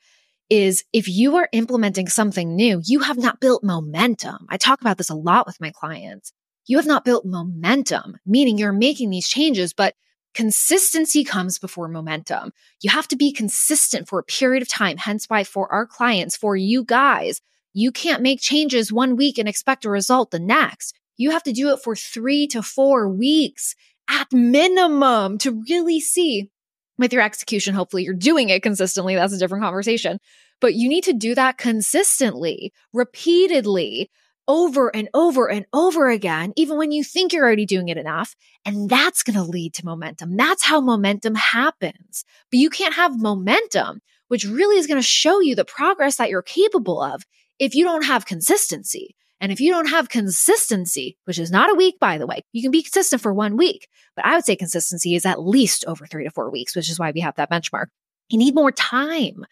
is 0.50 0.84
if 0.94 1.08
you 1.08 1.36
are 1.38 1.50
implementing 1.52 2.08
something 2.08 2.56
new, 2.56 2.82
you 2.84 3.00
have 3.00 3.18
not 3.18 3.40
built 3.40 3.64
momentum. 3.64 4.46
I 4.50 4.58
talk 4.58 4.82
about 4.82 4.98
this 4.98 5.10
a 5.10 5.16
lot 5.16 5.46
with 5.46 5.62
my 5.62 5.72
clients. 5.72 6.34
You 6.70 6.78
have 6.78 6.86
not 6.86 7.04
built 7.04 7.26
momentum, 7.26 8.20
meaning 8.28 8.60
you're 8.60 8.72
making 8.72 9.10
these 9.10 9.28
changes, 9.28 9.74
but 9.74 9.96
consistency 10.36 11.24
comes 11.24 11.58
before 11.58 11.88
momentum. 11.88 12.54
You 12.82 12.92
have 12.92 13.08
to 13.08 13.16
be 13.16 13.34
consistent 13.34 14.08
for 14.08 14.20
a 14.20 14.24
period 14.24 14.62
of 14.62 14.70
time. 14.70 14.98
Hence 14.98 15.26
why 15.28 15.46
for 15.46 15.72
our 15.74 15.88
clients, 15.88 16.38
for 16.38 16.56
you 16.56 16.84
guys, 16.84 17.42
you 17.74 17.92
can't 17.92 18.22
make 18.22 18.40
changes 18.40 18.94
one 18.94 19.16
week 19.16 19.40
and 19.40 19.50
expect 19.50 19.84
a 19.84 19.90
result 19.90 20.30
the 20.30 20.38
next. 20.38 20.96
You 21.18 21.32
have 21.32 21.42
to 21.44 21.52
do 21.52 21.74
it 21.74 21.80
for 21.84 21.96
three 21.96 22.46
to 22.50 22.62
four 22.62 23.10
weeks 23.10 23.74
at 24.08 24.32
minimum 24.32 25.40
to 25.40 25.64
really 25.68 26.00
see 26.00 26.52
with 27.00 27.14
your 27.14 27.24
execution, 27.24 27.74
hopefully 27.74 28.04
you're 28.04 28.14
doing 28.14 28.50
it 28.50 28.62
consistently. 28.62 29.16
That's 29.16 29.34
a 29.34 29.40
different 29.40 29.64
conversation. 29.64 30.20
But 30.62 30.76
you 30.76 30.88
need 30.88 31.06
to 31.06 31.14
do 31.14 31.34
that 31.34 31.58
consistently, 31.58 32.74
repeatedly, 32.94 34.12
over 34.50 34.94
and 34.94 35.08
over 35.14 35.50
and 35.50 35.66
over 35.72 36.10
again, 36.10 36.52
even 36.56 36.78
when 36.78 36.92
you 36.92 37.04
think 37.04 37.32
you're 37.32 37.46
already 37.46 37.68
doing 37.68 37.88
it 37.88 37.98
enough. 37.98 38.36
And 38.66 38.90
that's 38.90 39.22
going 39.22 39.38
to 39.38 39.44
lead 39.44 39.76
to 39.76 39.86
momentum. 39.86 40.36
That's 40.36 40.64
how 40.64 40.82
momentum 40.82 41.36
happens. 41.36 42.26
But 42.52 42.58
you 42.58 42.72
can't 42.72 42.96
have 42.96 43.22
momentum, 43.22 44.02
which 44.28 44.46
really 44.46 44.78
is 44.78 44.88
going 44.88 44.98
to 44.98 45.08
show 45.08 45.40
you 45.40 45.56
the 45.56 45.64
progress 45.64 46.18
that 46.18 46.32
you're 46.32 46.42
capable 46.42 47.00
of 47.00 47.24
if 47.60 47.76
you 47.76 47.86
don't 47.86 48.06
have 48.06 48.26
consistency. 48.26 49.16
And 49.40 49.52
if 49.52 49.62
you 49.62 49.72
don't 49.72 49.90
have 49.90 50.10
consistency, 50.10 51.16
which 51.26 51.40
is 51.40 51.52
not 51.52 51.72
a 51.72 51.76
week, 51.76 52.00
by 52.00 52.18
the 52.18 52.28
way, 52.28 52.42
you 52.52 52.62
can 52.62 52.72
be 52.72 52.82
consistent 52.82 53.22
for 53.22 53.34
one 53.34 53.56
week, 53.56 53.88
but 54.16 54.26
I 54.26 54.36
would 54.36 54.44
say 54.44 54.56
consistency 54.56 55.16
is 55.16 55.26
at 55.26 55.42
least 55.42 55.86
over 55.88 56.06
three 56.06 56.26
to 56.26 56.32
four 56.32 56.50
weeks, 56.50 56.76
which 56.76 56.90
is 56.90 57.00
why 57.00 57.12
we 57.12 57.22
have 57.22 57.36
that 57.36 57.52
benchmark. 57.52 57.86
You 58.30 58.40
need 58.40 58.56
more 58.56 58.72
time. 58.72 59.46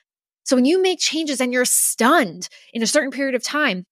So 0.43 0.55
when 0.55 0.65
you 0.65 0.81
make 0.81 0.99
changes 0.99 1.39
and 1.39 1.53
you're 1.53 1.65
stunned 1.65 2.49
in 2.73 2.81
a 2.81 2.87
certain 2.87 3.11
period 3.11 3.35
of 3.35 3.43
time, 3.43 3.85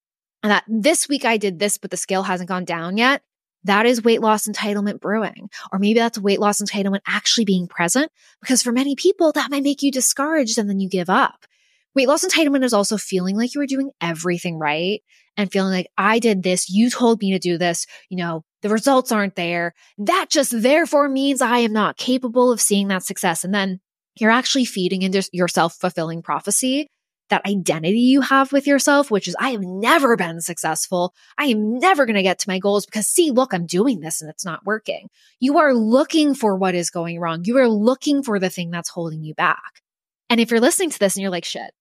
and 0.45 0.51
that 0.51 0.63
this 0.67 1.09
week 1.09 1.25
I 1.25 1.37
did 1.37 1.57
this, 1.57 1.79
but 1.79 1.89
the 1.89 1.97
scale 1.97 2.21
hasn't 2.21 2.49
gone 2.49 2.65
down 2.65 2.97
yet, 2.97 3.23
that 3.63 3.87
is 3.87 4.03
weight 4.03 4.21
loss 4.21 4.47
entitlement 4.47 4.99
brewing. 4.99 5.49
Or 5.73 5.79
maybe 5.79 5.97
that's 5.97 6.19
weight 6.19 6.39
loss 6.39 6.61
entitlement 6.61 6.99
actually 7.07 7.45
being 7.45 7.67
present 7.67 8.11
because 8.41 8.61
for 8.61 8.71
many 8.71 8.95
people, 8.95 9.31
that 9.31 9.49
might 9.49 9.63
make 9.63 9.81
you 9.81 9.91
discouraged 9.91 10.59
and 10.59 10.69
then 10.69 10.79
you 10.79 10.87
give 10.87 11.09
up. 11.09 11.47
Weight 11.95 12.07
loss 12.07 12.23
entitlement 12.23 12.63
is 12.63 12.73
also 12.73 12.95
feeling 12.95 13.35
like 13.35 13.55
you 13.55 13.59
were 13.59 13.65
doing 13.65 13.89
everything 13.99 14.59
right 14.59 15.01
and 15.35 15.51
feeling 15.51 15.71
like 15.71 15.87
I 15.97 16.19
did 16.19 16.43
this. 16.43 16.69
You 16.69 16.91
told 16.91 17.21
me 17.21 17.31
to 17.31 17.39
do 17.39 17.57
this. 17.57 17.87
You 18.09 18.17
know, 18.17 18.43
the 18.61 18.69
results 18.69 19.11
aren't 19.11 19.35
there. 19.35 19.73
That 19.97 20.27
just 20.29 20.61
therefore 20.61 21.09
means 21.09 21.41
I 21.41 21.57
am 21.57 21.73
not 21.73 21.97
capable 21.97 22.51
of 22.51 22.61
seeing 22.61 22.89
that 22.89 23.01
success. 23.01 23.43
And 23.43 23.51
then 23.51 23.79
you're 24.15 24.29
actually 24.29 24.65
feeding 24.65 25.01
into 25.01 25.27
your 25.33 25.47
self 25.47 25.73
fulfilling 25.73 26.21
prophecy 26.21 26.87
that 27.29 27.45
identity 27.45 27.99
you 27.99 28.21
have 28.21 28.51
with 28.51 28.67
yourself, 28.67 29.09
which 29.09 29.27
is, 29.27 29.35
I 29.39 29.49
have 29.51 29.61
never 29.61 30.15
been 30.15 30.41
successful. 30.41 31.13
I 31.37 31.45
am 31.45 31.79
never 31.79 32.05
going 32.05 32.15
to 32.15 32.23
get 32.23 32.39
to 32.39 32.49
my 32.49 32.59
goals 32.59 32.85
because 32.85 33.07
see, 33.07 33.31
look, 33.31 33.53
I'm 33.53 33.65
doing 33.65 33.99
this 33.99 34.21
and 34.21 34.29
it's 34.29 34.45
not 34.45 34.65
working. 34.65 35.09
You 35.39 35.57
are 35.59 35.73
looking 35.73 36.35
for 36.35 36.55
what 36.55 36.75
is 36.75 36.89
going 36.89 37.19
wrong. 37.19 37.41
You 37.45 37.57
are 37.57 37.69
looking 37.69 38.23
for 38.23 38.39
the 38.39 38.49
thing 38.49 38.71
that's 38.71 38.89
holding 38.89 39.23
you 39.23 39.33
back. 39.33 39.81
And 40.29 40.39
if 40.39 40.51
you're 40.51 40.59
listening 40.59 40.91
to 40.91 40.99
this 40.99 41.15
and 41.15 41.21
you're 41.21 41.31
like, 41.31 41.45
shit, 41.45 41.71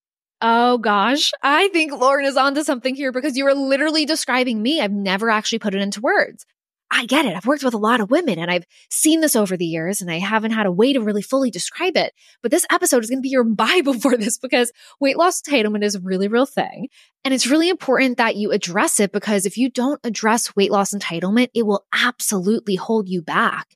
oh 0.41 0.79
gosh, 0.79 1.33
I 1.43 1.69
think 1.69 1.93
Lauren 1.93 2.27
is 2.27 2.37
onto 2.37 2.63
something 2.63 2.95
here 2.95 3.13
because 3.13 3.37
you 3.37 3.47
are 3.47 3.55
literally 3.55 4.07
describing 4.07 4.61
me. 4.61 4.81
I've 4.81 4.93
never 4.93 5.31
actually 5.31 5.61
put 5.61 5.75
it 5.75 5.81
into 5.81 6.01
words. 6.01 6.45
I 6.91 7.07
get 7.07 7.27
it. 7.27 7.37
I've 7.37 7.47
worked 7.47 7.65
with 7.65 7.75
a 7.75 7.79
lot 7.79 8.01
of 8.01 8.11
women 8.11 8.39
and 8.39 8.51
I've 8.51 8.67
seen 8.91 9.21
this 9.21 9.35
over 9.35 9.57
the 9.57 9.65
years 9.65 10.01
and 10.01 10.11
I 10.11 10.19
haven't 10.19 10.53
had 10.53 10.67
a 10.67 10.73
way 10.73 10.93
to 10.93 11.01
really 11.01 11.23
fully 11.23 11.51
describe 11.51 11.97
it. 11.97 12.13
But 12.43 12.51
this 12.51 12.67
episode 12.71 13.03
is 13.03 13.11
going 13.11 13.19
to 13.19 13.23
be 13.23 13.31
your 13.31 13.45
Bible 13.65 13.95
for 13.95 14.17
this 14.17 14.39
because 14.39 14.71
weight 15.01 15.17
loss 15.17 15.43
entitlement 15.43 15.83
is 15.83 15.95
a 15.95 16.01
really 16.01 16.29
real 16.29 16.47
thing. 16.47 16.89
And 17.25 17.33
it's 17.33 17.47
really 17.47 17.69
important 17.69 18.19
that 18.19 18.37
you 18.37 18.53
address 18.53 19.01
it 19.01 19.13
because 19.13 19.47
if 19.47 19.57
you 19.57 19.71
don't 19.71 20.01
address 20.05 20.55
weight 20.55 20.71
loss 20.71 20.93
entitlement, 20.93 21.49
it 21.55 21.67
will 21.67 21.85
absolutely 21.93 22.77
hold 22.77 23.09
you 23.09 23.23
back. 23.23 23.67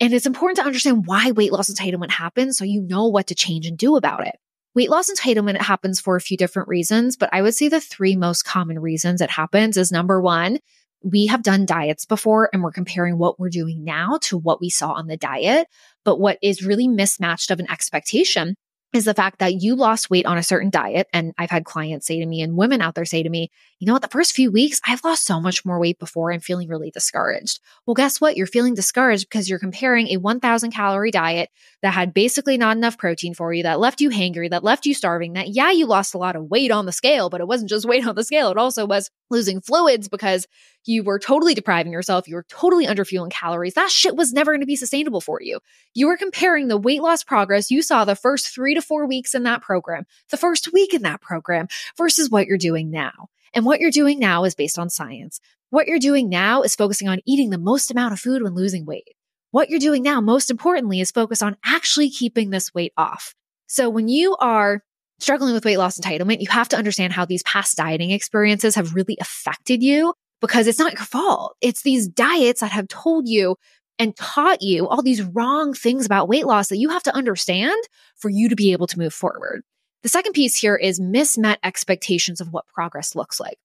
And 0.00 0.12
it's 0.12 0.26
important 0.26 0.56
to 0.56 0.64
understand 0.64 1.04
why 1.06 1.30
weight 1.30 1.52
loss 1.52 1.70
entitlement 1.70 2.10
happens 2.10 2.58
so 2.58 2.64
you 2.64 2.82
know 2.82 3.06
what 3.06 3.28
to 3.28 3.36
change 3.36 3.66
and 3.66 3.78
do 3.78 3.96
about 3.96 4.26
it. 4.26 4.34
Weight 4.74 4.90
loss 4.90 5.10
entitlement 5.10 5.60
happens 5.60 6.00
for 6.00 6.16
a 6.16 6.20
few 6.20 6.36
different 6.36 6.68
reasons, 6.68 7.16
but 7.16 7.28
I 7.32 7.42
would 7.42 7.54
say 7.54 7.68
the 7.68 7.80
three 7.80 8.16
most 8.16 8.44
common 8.44 8.78
reasons 8.78 9.20
it 9.20 9.30
happens 9.30 9.76
is 9.76 9.92
number 9.92 10.20
one, 10.20 10.58
we 11.04 11.26
have 11.26 11.42
done 11.42 11.66
diets 11.66 12.04
before 12.04 12.48
and 12.52 12.62
we're 12.62 12.72
comparing 12.72 13.18
what 13.18 13.38
we're 13.38 13.50
doing 13.50 13.84
now 13.84 14.18
to 14.22 14.38
what 14.38 14.60
we 14.60 14.70
saw 14.70 14.92
on 14.92 15.06
the 15.06 15.16
diet. 15.16 15.66
But 16.04 16.20
what 16.20 16.38
is 16.42 16.64
really 16.64 16.88
mismatched 16.88 17.50
of 17.50 17.60
an 17.60 17.70
expectation 17.70 18.56
is 18.92 19.06
the 19.06 19.14
fact 19.14 19.38
that 19.38 19.62
you 19.62 19.74
lost 19.74 20.10
weight 20.10 20.26
on 20.26 20.36
a 20.36 20.42
certain 20.42 20.68
diet. 20.68 21.06
And 21.12 21.32
I've 21.38 21.50
had 21.50 21.64
clients 21.64 22.06
say 22.06 22.20
to 22.20 22.26
me 22.26 22.42
and 22.42 22.56
women 22.56 22.82
out 22.82 22.94
there 22.94 23.06
say 23.06 23.22
to 23.22 23.30
me, 23.30 23.50
you 23.78 23.86
know 23.86 23.94
what, 23.94 24.02
the 24.02 24.08
first 24.08 24.34
few 24.34 24.50
weeks, 24.50 24.80
I've 24.86 25.02
lost 25.02 25.24
so 25.24 25.40
much 25.40 25.64
more 25.64 25.80
weight 25.80 25.98
before 25.98 26.30
I'm 26.30 26.40
feeling 26.40 26.68
really 26.68 26.90
discouraged. 26.90 27.60
Well, 27.86 27.94
guess 27.94 28.20
what? 28.20 28.36
You're 28.36 28.46
feeling 28.46 28.74
discouraged 28.74 29.28
because 29.28 29.48
you're 29.48 29.58
comparing 29.58 30.08
a 30.08 30.18
1000 30.18 30.72
calorie 30.72 31.10
diet 31.10 31.48
that 31.80 31.94
had 31.94 32.12
basically 32.12 32.58
not 32.58 32.76
enough 32.76 32.98
protein 32.98 33.34
for 33.34 33.52
you, 33.52 33.62
that 33.62 33.80
left 33.80 34.00
you 34.00 34.10
hangry, 34.10 34.50
that 34.50 34.64
left 34.64 34.84
you 34.84 34.94
starving, 34.94 35.32
that 35.32 35.48
yeah, 35.48 35.70
you 35.70 35.86
lost 35.86 36.14
a 36.14 36.18
lot 36.18 36.36
of 36.36 36.50
weight 36.50 36.70
on 36.70 36.84
the 36.84 36.92
scale, 36.92 37.30
but 37.30 37.40
it 37.40 37.48
wasn't 37.48 37.70
just 37.70 37.88
weight 37.88 38.06
on 38.06 38.14
the 38.14 38.24
scale. 38.24 38.50
It 38.50 38.58
also 38.58 38.84
was 38.84 39.10
losing 39.30 39.62
fluids 39.62 40.08
because 40.08 40.46
you 40.84 41.02
were 41.02 41.18
totally 41.18 41.54
depriving 41.54 41.92
yourself. 41.92 42.26
You 42.26 42.36
were 42.36 42.46
totally 42.48 42.86
underfueling 42.86 43.30
calories. 43.30 43.74
That 43.74 43.90
shit 43.90 44.16
was 44.16 44.32
never 44.32 44.52
going 44.52 44.60
to 44.60 44.66
be 44.66 44.76
sustainable 44.76 45.20
for 45.20 45.40
you. 45.40 45.60
You 45.94 46.08
were 46.08 46.16
comparing 46.16 46.68
the 46.68 46.76
weight 46.76 47.02
loss 47.02 47.22
progress 47.22 47.70
you 47.70 47.82
saw 47.82 48.04
the 48.04 48.16
first 48.16 48.54
three 48.54 48.74
to 48.74 48.82
four 48.82 49.06
weeks 49.06 49.34
in 49.34 49.44
that 49.44 49.62
program, 49.62 50.06
the 50.30 50.36
first 50.36 50.72
week 50.72 50.94
in 50.94 51.02
that 51.02 51.20
program 51.20 51.68
versus 51.96 52.30
what 52.30 52.46
you're 52.46 52.58
doing 52.58 52.90
now. 52.90 53.28
And 53.54 53.64
what 53.64 53.80
you're 53.80 53.90
doing 53.90 54.18
now 54.18 54.44
is 54.44 54.54
based 54.54 54.78
on 54.78 54.90
science. 54.90 55.40
What 55.70 55.86
you're 55.86 55.98
doing 55.98 56.28
now 56.28 56.62
is 56.62 56.74
focusing 56.74 57.08
on 57.08 57.20
eating 57.26 57.50
the 57.50 57.58
most 57.58 57.90
amount 57.90 58.12
of 58.12 58.20
food 58.20 58.42
when 58.42 58.54
losing 58.54 58.84
weight. 58.84 59.14
What 59.50 59.68
you're 59.68 59.78
doing 59.78 60.02
now, 60.02 60.20
most 60.20 60.50
importantly, 60.50 61.00
is 61.00 61.10
focus 61.10 61.42
on 61.42 61.56
actually 61.64 62.10
keeping 62.10 62.50
this 62.50 62.74
weight 62.74 62.92
off. 62.96 63.34
So 63.66 63.88
when 63.88 64.08
you 64.08 64.36
are 64.36 64.82
struggling 65.18 65.54
with 65.54 65.64
weight 65.64 65.76
loss 65.76 65.98
entitlement, 65.98 66.40
you 66.40 66.48
have 66.50 66.68
to 66.70 66.76
understand 66.76 67.12
how 67.12 67.24
these 67.24 67.42
past 67.44 67.76
dieting 67.76 68.10
experiences 68.10 68.74
have 68.74 68.94
really 68.94 69.16
affected 69.20 69.82
you 69.82 70.14
because 70.42 70.66
it's 70.66 70.78
not 70.78 70.92
your 70.92 71.04
fault. 71.04 71.56
It's 71.62 71.80
these 71.80 72.08
diets 72.08 72.60
that 72.60 72.72
have 72.72 72.88
told 72.88 73.28
you 73.28 73.56
and 73.98 74.14
taught 74.16 74.60
you 74.60 74.88
all 74.88 75.00
these 75.00 75.22
wrong 75.22 75.72
things 75.72 76.04
about 76.04 76.28
weight 76.28 76.46
loss 76.46 76.68
that 76.68 76.78
you 76.78 76.90
have 76.90 77.04
to 77.04 77.14
understand 77.14 77.80
for 78.16 78.28
you 78.28 78.48
to 78.50 78.56
be 78.56 78.72
able 78.72 78.88
to 78.88 78.98
move 78.98 79.14
forward. 79.14 79.62
The 80.02 80.08
second 80.08 80.32
piece 80.32 80.58
here 80.58 80.74
is 80.74 80.98
mismet 80.98 81.58
expectations 81.62 82.40
of 82.40 82.52
what 82.52 82.66
progress 82.66 83.14
looks 83.14 83.38
like. 83.38 83.58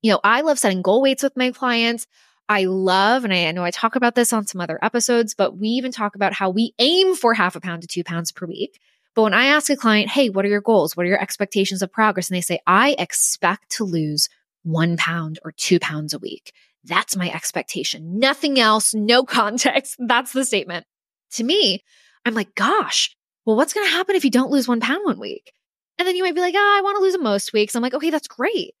You 0.00 0.12
know, 0.12 0.20
I 0.24 0.40
love 0.40 0.58
setting 0.58 0.80
goal 0.80 1.02
weights 1.02 1.22
with 1.22 1.36
my 1.36 1.50
clients. 1.50 2.06
I 2.48 2.64
love, 2.64 3.24
and 3.24 3.32
I 3.32 3.52
know 3.52 3.62
I 3.62 3.70
talk 3.70 3.94
about 3.94 4.14
this 4.14 4.32
on 4.32 4.46
some 4.46 4.60
other 4.60 4.78
episodes, 4.82 5.34
but 5.34 5.58
we 5.58 5.68
even 5.68 5.92
talk 5.92 6.16
about 6.16 6.32
how 6.32 6.48
we 6.48 6.72
aim 6.78 7.14
for 7.14 7.34
half 7.34 7.56
a 7.56 7.60
pound 7.60 7.82
to 7.82 7.88
two 7.88 8.04
pounds 8.04 8.32
per 8.32 8.46
week. 8.46 8.80
But 9.14 9.22
when 9.22 9.34
I 9.34 9.46
ask 9.46 9.68
a 9.68 9.76
client, 9.76 10.08
hey, 10.08 10.30
what 10.30 10.46
are 10.46 10.48
your 10.48 10.62
goals? 10.62 10.96
What 10.96 11.04
are 11.04 11.10
your 11.10 11.20
expectations 11.20 11.82
of 11.82 11.92
progress? 11.92 12.30
And 12.30 12.36
they 12.36 12.40
say, 12.40 12.60
I 12.66 12.96
expect 12.98 13.72
to 13.72 13.84
lose 13.84 14.30
one 14.62 14.96
pound 14.96 15.38
or 15.44 15.52
two 15.52 15.78
pounds 15.78 16.14
a 16.14 16.18
week. 16.18 16.52
That's 16.84 17.16
my 17.16 17.30
expectation. 17.30 18.18
Nothing 18.18 18.58
else, 18.58 18.94
no 18.94 19.24
context. 19.24 19.96
That's 19.98 20.32
the 20.32 20.44
statement. 20.44 20.86
To 21.32 21.44
me, 21.44 21.82
I'm 22.24 22.34
like, 22.34 22.54
gosh, 22.54 23.14
well, 23.44 23.56
what's 23.56 23.74
going 23.74 23.86
to 23.86 23.92
happen 23.92 24.16
if 24.16 24.24
you 24.24 24.30
don't 24.30 24.50
lose 24.50 24.68
one 24.68 24.80
pound 24.80 25.04
one 25.04 25.18
week? 25.18 25.52
And 25.98 26.06
then 26.06 26.16
you 26.16 26.22
might 26.22 26.34
be 26.34 26.40
like, 26.40 26.54
oh, 26.56 26.76
I 26.78 26.82
want 26.82 26.96
to 26.96 27.02
lose 27.02 27.14
it 27.14 27.20
most 27.20 27.52
weeks. 27.52 27.74
I'm 27.74 27.82
like, 27.82 27.94
okay, 27.94 28.10
that's 28.10 28.28
great. 28.28 28.74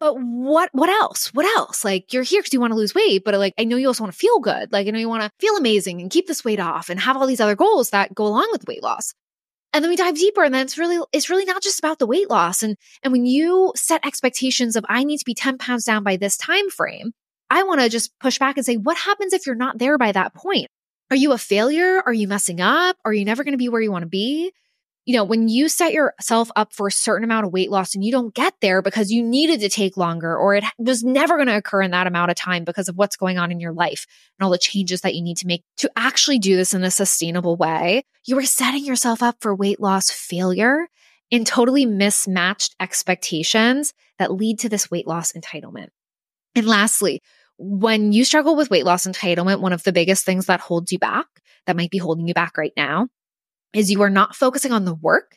But 0.00 0.14
what, 0.14 0.70
what 0.72 0.88
else? 0.88 1.34
What 1.34 1.46
else? 1.56 1.84
Like 1.84 2.12
you're 2.12 2.22
here 2.22 2.40
because 2.40 2.52
you 2.52 2.60
want 2.60 2.72
to 2.72 2.76
lose 2.76 2.94
weight, 2.94 3.24
but 3.24 3.34
like, 3.34 3.54
I 3.58 3.64
know 3.64 3.76
you 3.76 3.88
also 3.88 4.04
want 4.04 4.12
to 4.12 4.18
feel 4.18 4.38
good. 4.38 4.72
Like, 4.72 4.86
I 4.86 4.90
know 4.90 4.98
you 4.98 5.08
want 5.08 5.24
to 5.24 5.30
feel 5.40 5.56
amazing 5.56 6.00
and 6.00 6.10
keep 6.10 6.26
this 6.26 6.44
weight 6.44 6.60
off 6.60 6.88
and 6.88 7.00
have 7.00 7.16
all 7.16 7.26
these 7.26 7.40
other 7.40 7.56
goals 7.56 7.90
that 7.90 8.14
go 8.14 8.26
along 8.26 8.48
with 8.52 8.66
weight 8.66 8.82
loss. 8.82 9.14
And 9.78 9.84
then 9.84 9.90
we 9.90 9.96
dive 9.96 10.16
deeper 10.16 10.42
and 10.42 10.52
then 10.52 10.62
it's 10.62 10.76
really, 10.76 10.98
it's 11.12 11.30
really 11.30 11.44
not 11.44 11.62
just 11.62 11.78
about 11.78 12.00
the 12.00 12.06
weight 12.08 12.28
loss. 12.28 12.64
And, 12.64 12.76
and 13.04 13.12
when 13.12 13.26
you 13.26 13.72
set 13.76 14.04
expectations 14.04 14.74
of, 14.74 14.84
I 14.88 15.04
need 15.04 15.18
to 15.18 15.24
be 15.24 15.34
10 15.34 15.56
pounds 15.56 15.84
down 15.84 16.02
by 16.02 16.16
this 16.16 16.36
time 16.36 16.68
frame, 16.68 17.12
I 17.48 17.62
want 17.62 17.80
to 17.80 17.88
just 17.88 18.10
push 18.18 18.40
back 18.40 18.56
and 18.56 18.66
say, 18.66 18.76
what 18.76 18.96
happens 18.96 19.32
if 19.32 19.46
you're 19.46 19.54
not 19.54 19.78
there 19.78 19.96
by 19.96 20.10
that 20.10 20.34
point? 20.34 20.66
Are 21.12 21.16
you 21.16 21.30
a 21.30 21.38
failure? 21.38 22.02
Are 22.04 22.12
you 22.12 22.26
messing 22.26 22.60
up? 22.60 22.96
Are 23.04 23.12
you 23.12 23.24
never 23.24 23.44
going 23.44 23.52
to 23.52 23.56
be 23.56 23.68
where 23.68 23.80
you 23.80 23.92
want 23.92 24.02
to 24.02 24.08
be? 24.08 24.50
You 25.08 25.14
know, 25.14 25.24
when 25.24 25.48
you 25.48 25.70
set 25.70 25.94
yourself 25.94 26.50
up 26.54 26.74
for 26.74 26.88
a 26.88 26.92
certain 26.92 27.24
amount 27.24 27.46
of 27.46 27.52
weight 27.54 27.70
loss 27.70 27.94
and 27.94 28.04
you 28.04 28.12
don't 28.12 28.34
get 28.34 28.52
there 28.60 28.82
because 28.82 29.10
you 29.10 29.22
needed 29.22 29.58
to 29.60 29.70
take 29.70 29.96
longer 29.96 30.36
or 30.36 30.54
it 30.54 30.64
was 30.76 31.02
never 31.02 31.36
going 31.36 31.46
to 31.46 31.56
occur 31.56 31.80
in 31.80 31.92
that 31.92 32.06
amount 32.06 32.30
of 32.30 32.36
time 32.36 32.62
because 32.62 32.90
of 32.90 32.96
what's 32.98 33.16
going 33.16 33.38
on 33.38 33.50
in 33.50 33.58
your 33.58 33.72
life 33.72 34.06
and 34.38 34.44
all 34.44 34.50
the 34.50 34.58
changes 34.58 35.00
that 35.00 35.14
you 35.14 35.22
need 35.22 35.38
to 35.38 35.46
make 35.46 35.64
to 35.78 35.90
actually 35.96 36.38
do 36.38 36.56
this 36.56 36.74
in 36.74 36.84
a 36.84 36.90
sustainable 36.90 37.56
way, 37.56 38.04
you 38.26 38.38
are 38.38 38.44
setting 38.44 38.84
yourself 38.84 39.22
up 39.22 39.36
for 39.40 39.54
weight 39.54 39.80
loss 39.80 40.10
failure 40.10 40.88
in 41.30 41.46
totally 41.46 41.86
mismatched 41.86 42.76
expectations 42.78 43.94
that 44.18 44.34
lead 44.34 44.58
to 44.58 44.68
this 44.68 44.90
weight 44.90 45.06
loss 45.06 45.32
entitlement. 45.32 45.88
And 46.54 46.66
lastly, 46.66 47.22
when 47.56 48.12
you 48.12 48.26
struggle 48.26 48.56
with 48.56 48.68
weight 48.68 48.84
loss 48.84 49.06
entitlement, 49.06 49.62
one 49.62 49.72
of 49.72 49.84
the 49.84 49.92
biggest 49.92 50.26
things 50.26 50.44
that 50.46 50.60
holds 50.60 50.92
you 50.92 50.98
back, 50.98 51.24
that 51.64 51.76
might 51.76 51.90
be 51.90 51.96
holding 51.96 52.28
you 52.28 52.34
back 52.34 52.58
right 52.58 52.74
now, 52.76 53.08
is 53.72 53.90
you 53.90 54.02
are 54.02 54.10
not 54.10 54.34
focusing 54.34 54.72
on 54.72 54.84
the 54.84 54.94
work, 54.94 55.36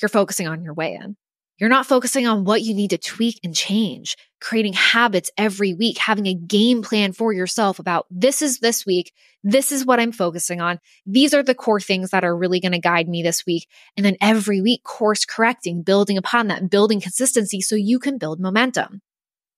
you're 0.00 0.08
focusing 0.08 0.48
on 0.48 0.62
your 0.62 0.74
weigh 0.74 0.94
in. 0.94 1.16
You're 1.60 1.68
not 1.68 1.84
focusing 1.84 2.26
on 2.26 2.44
what 2.44 2.62
you 2.62 2.74
need 2.74 2.88
to 2.88 2.98
tweak 2.98 3.38
and 3.44 3.54
change, 3.54 4.16
creating 4.40 4.72
habits 4.72 5.30
every 5.36 5.74
week, 5.74 5.98
having 5.98 6.26
a 6.26 6.34
game 6.34 6.80
plan 6.80 7.12
for 7.12 7.34
yourself 7.34 7.78
about 7.78 8.06
this 8.10 8.40
is 8.40 8.60
this 8.60 8.86
week. 8.86 9.12
This 9.44 9.70
is 9.70 9.84
what 9.84 10.00
I'm 10.00 10.10
focusing 10.10 10.62
on. 10.62 10.80
These 11.04 11.34
are 11.34 11.42
the 11.42 11.54
core 11.54 11.80
things 11.80 12.10
that 12.10 12.24
are 12.24 12.34
really 12.34 12.60
going 12.60 12.72
to 12.72 12.78
guide 12.78 13.08
me 13.08 13.22
this 13.22 13.44
week. 13.44 13.68
And 13.94 14.06
then 14.06 14.16
every 14.22 14.62
week, 14.62 14.84
course 14.84 15.26
correcting, 15.26 15.82
building 15.82 16.16
upon 16.16 16.48
that, 16.48 16.70
building 16.70 16.98
consistency 16.98 17.60
so 17.60 17.76
you 17.76 17.98
can 17.98 18.16
build 18.16 18.40
momentum. 18.40 19.02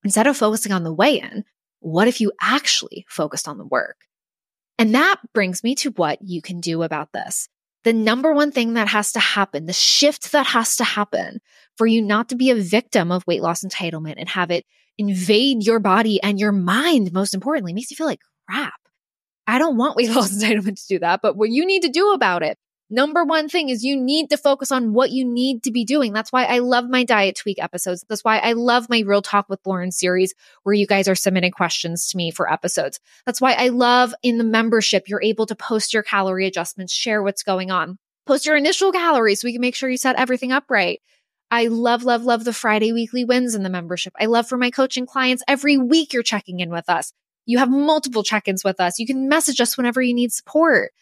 Instead 0.02 0.26
of 0.26 0.36
focusing 0.36 0.72
on 0.72 0.82
the 0.82 0.92
weigh 0.92 1.20
in, 1.20 1.44
what 1.78 2.08
if 2.08 2.20
you 2.20 2.32
actually 2.40 3.06
focused 3.08 3.46
on 3.46 3.58
the 3.58 3.66
work? 3.66 3.98
And 4.76 4.92
that 4.96 5.20
brings 5.32 5.62
me 5.62 5.76
to 5.76 5.90
what 5.92 6.18
you 6.20 6.42
can 6.42 6.58
do 6.58 6.82
about 6.82 7.12
this 7.12 7.48
the 7.84 7.92
number 7.92 8.32
one 8.32 8.52
thing 8.52 8.74
that 8.74 8.88
has 8.88 9.12
to 9.12 9.20
happen, 9.20 9.66
the 9.66 9.72
shift 9.72 10.32
that 10.32 10.46
has 10.46 10.76
to 10.76 10.84
happen 10.84 11.40
for 11.76 11.86
you 11.86 12.02
not 12.02 12.28
to 12.28 12.36
be 12.36 12.50
a 12.50 12.54
victim 12.54 13.10
of 13.10 13.26
weight 13.26 13.42
loss 13.42 13.64
entitlement 13.64 14.14
and 14.18 14.28
have 14.28 14.50
it 14.50 14.64
invade 14.98 15.64
your 15.64 15.80
body 15.80 16.22
and 16.22 16.38
your 16.38 16.52
mind, 16.52 17.12
most 17.12 17.34
importantly, 17.34 17.72
makes 17.72 17.90
you 17.90 17.96
feel 17.96 18.06
like 18.06 18.20
crap. 18.48 18.74
I 19.46 19.58
don't 19.58 19.76
want 19.76 19.96
weight 19.96 20.10
loss 20.14 20.32
entitlement 20.32 20.80
to 20.80 20.88
do 20.88 20.98
that, 21.00 21.20
but 21.22 21.36
what 21.36 21.50
you 21.50 21.66
need 21.66 21.82
to 21.82 21.88
do 21.88 22.12
about 22.12 22.42
it 22.42 22.58
Number 22.94 23.24
one 23.24 23.48
thing 23.48 23.70
is 23.70 23.82
you 23.82 23.98
need 23.98 24.28
to 24.28 24.36
focus 24.36 24.70
on 24.70 24.92
what 24.92 25.10
you 25.10 25.24
need 25.24 25.62
to 25.62 25.72
be 25.72 25.82
doing. 25.82 26.12
That's 26.12 26.30
why 26.30 26.44
I 26.44 26.58
love 26.58 26.90
my 26.90 27.04
diet 27.04 27.36
tweak 27.36 27.56
episodes. 27.58 28.04
That's 28.06 28.22
why 28.22 28.36
I 28.36 28.52
love 28.52 28.90
my 28.90 29.00
real 29.00 29.22
talk 29.22 29.48
with 29.48 29.60
Lauren 29.64 29.90
series 29.90 30.34
where 30.62 30.74
you 30.74 30.86
guys 30.86 31.08
are 31.08 31.14
submitting 31.14 31.52
questions 31.52 32.08
to 32.08 32.18
me 32.18 32.30
for 32.30 32.52
episodes. 32.52 33.00
That's 33.24 33.40
why 33.40 33.54
I 33.54 33.68
love 33.68 34.14
in 34.22 34.36
the 34.36 34.44
membership, 34.44 35.08
you're 35.08 35.22
able 35.22 35.46
to 35.46 35.54
post 35.54 35.94
your 35.94 36.02
calorie 36.02 36.46
adjustments, 36.46 36.92
share 36.92 37.22
what's 37.22 37.42
going 37.42 37.70
on, 37.70 37.96
post 38.26 38.44
your 38.44 38.56
initial 38.56 38.92
calories 38.92 39.40
so 39.40 39.48
we 39.48 39.52
can 39.52 39.62
make 39.62 39.74
sure 39.74 39.88
you 39.88 39.96
set 39.96 40.16
everything 40.16 40.52
up 40.52 40.64
right. 40.68 41.00
I 41.50 41.68
love, 41.68 42.04
love, 42.04 42.24
love 42.24 42.44
the 42.44 42.52
Friday 42.52 42.92
weekly 42.92 43.24
wins 43.24 43.54
in 43.54 43.62
the 43.62 43.70
membership. 43.70 44.12
I 44.20 44.26
love 44.26 44.46
for 44.46 44.58
my 44.58 44.70
coaching 44.70 45.06
clients 45.06 45.42
every 45.48 45.78
week 45.78 46.12
you're 46.12 46.22
checking 46.22 46.60
in 46.60 46.68
with 46.68 46.90
us. 46.90 47.14
You 47.46 47.56
have 47.56 47.70
multiple 47.70 48.22
check 48.22 48.48
ins 48.48 48.62
with 48.62 48.80
us. 48.80 48.98
You 48.98 49.06
can 49.06 49.30
message 49.30 49.62
us 49.62 49.78
whenever 49.78 50.02
you 50.02 50.12
need 50.12 50.30
support. 50.30 50.92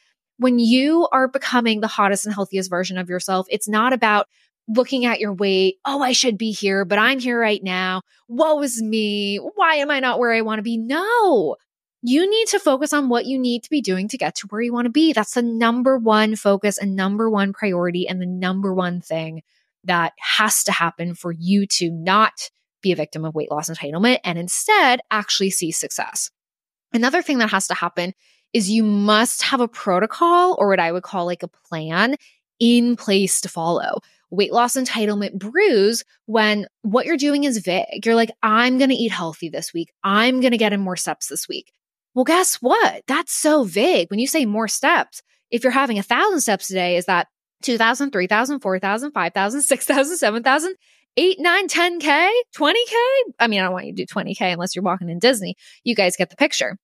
When 0.40 0.58
you 0.58 1.06
are 1.12 1.28
becoming 1.28 1.82
the 1.82 1.86
hottest 1.86 2.24
and 2.24 2.34
healthiest 2.34 2.70
version 2.70 2.96
of 2.96 3.10
yourself, 3.10 3.46
it's 3.50 3.68
not 3.68 3.92
about 3.92 4.26
looking 4.68 5.04
at 5.04 5.20
your 5.20 5.34
weight. 5.34 5.76
Oh, 5.84 6.00
I 6.00 6.12
should 6.12 6.38
be 6.38 6.50
here, 6.50 6.86
but 6.86 6.98
I'm 6.98 7.18
here 7.18 7.38
right 7.38 7.62
now. 7.62 8.00
Woe 8.26 8.62
is 8.62 8.80
me. 8.80 9.36
Why 9.36 9.74
am 9.74 9.90
I 9.90 10.00
not 10.00 10.18
where 10.18 10.32
I 10.32 10.40
want 10.40 10.58
to 10.58 10.62
be? 10.62 10.78
No, 10.78 11.56
you 12.00 12.30
need 12.30 12.48
to 12.48 12.58
focus 12.58 12.94
on 12.94 13.10
what 13.10 13.26
you 13.26 13.38
need 13.38 13.64
to 13.64 13.70
be 13.70 13.82
doing 13.82 14.08
to 14.08 14.16
get 14.16 14.34
to 14.36 14.46
where 14.46 14.62
you 14.62 14.72
want 14.72 14.86
to 14.86 14.90
be. 14.90 15.12
That's 15.12 15.34
the 15.34 15.42
number 15.42 15.98
one 15.98 16.36
focus 16.36 16.78
and 16.78 16.96
number 16.96 17.28
one 17.28 17.52
priority 17.52 18.08
and 18.08 18.18
the 18.22 18.26
number 18.26 18.72
one 18.72 19.02
thing 19.02 19.42
that 19.84 20.14
has 20.18 20.64
to 20.64 20.72
happen 20.72 21.14
for 21.14 21.32
you 21.32 21.66
to 21.66 21.90
not 21.90 22.32
be 22.80 22.92
a 22.92 22.96
victim 22.96 23.26
of 23.26 23.34
weight 23.34 23.50
loss 23.50 23.68
entitlement 23.68 24.20
and 24.24 24.38
instead 24.38 25.00
actually 25.10 25.50
see 25.50 25.70
success. 25.70 26.30
Another 26.94 27.20
thing 27.20 27.38
that 27.38 27.50
has 27.50 27.68
to 27.68 27.74
happen 27.74 28.14
is 28.52 28.70
you 28.70 28.82
must 28.82 29.42
have 29.42 29.60
a 29.60 29.68
protocol 29.68 30.56
or 30.58 30.68
what 30.68 30.80
I 30.80 30.92
would 30.92 31.02
call 31.02 31.26
like 31.26 31.42
a 31.42 31.48
plan 31.48 32.16
in 32.58 32.96
place 32.96 33.40
to 33.42 33.48
follow. 33.48 34.00
Weight 34.30 34.52
loss 34.52 34.76
entitlement 34.76 35.38
brews 35.38 36.04
when 36.26 36.66
what 36.82 37.06
you're 37.06 37.16
doing 37.16 37.44
is 37.44 37.58
vague. 37.58 38.04
You're 38.04 38.14
like, 38.14 38.30
I'm 38.42 38.78
going 38.78 38.90
to 38.90 38.96
eat 38.96 39.10
healthy 39.10 39.48
this 39.48 39.72
week. 39.72 39.92
I'm 40.04 40.40
going 40.40 40.52
to 40.52 40.58
get 40.58 40.72
in 40.72 40.80
more 40.80 40.96
steps 40.96 41.26
this 41.26 41.48
week. 41.48 41.72
Well, 42.14 42.24
guess 42.24 42.56
what? 42.56 43.02
That's 43.06 43.32
so 43.32 43.64
vague. 43.64 44.10
When 44.10 44.20
you 44.20 44.26
say 44.26 44.44
more 44.44 44.68
steps, 44.68 45.22
if 45.50 45.64
you're 45.64 45.72
having 45.72 45.98
a 45.98 46.02
thousand 46.02 46.40
steps 46.40 46.70
a 46.70 46.74
day, 46.74 46.96
is 46.96 47.06
that 47.06 47.28
2,000, 47.62 48.10
3,000, 48.10 48.60
4,000, 48.60 49.12
5,000, 49.12 49.62
6,000, 49.62 50.16
7,000, 50.16 50.74
8, 51.16 51.36
9, 51.40 51.68
10K, 51.68 52.30
20K? 52.56 52.94
I 53.38 53.46
mean, 53.48 53.60
I 53.60 53.64
don't 53.64 53.72
want 53.72 53.86
you 53.86 53.94
to 53.94 54.04
do 54.04 54.06
20K 54.06 54.52
unless 54.52 54.74
you're 54.74 54.84
walking 54.84 55.08
in 55.08 55.18
Disney. 55.18 55.56
You 55.84 55.94
guys 55.94 56.16
get 56.16 56.30
the 56.30 56.36
picture. 56.36 56.76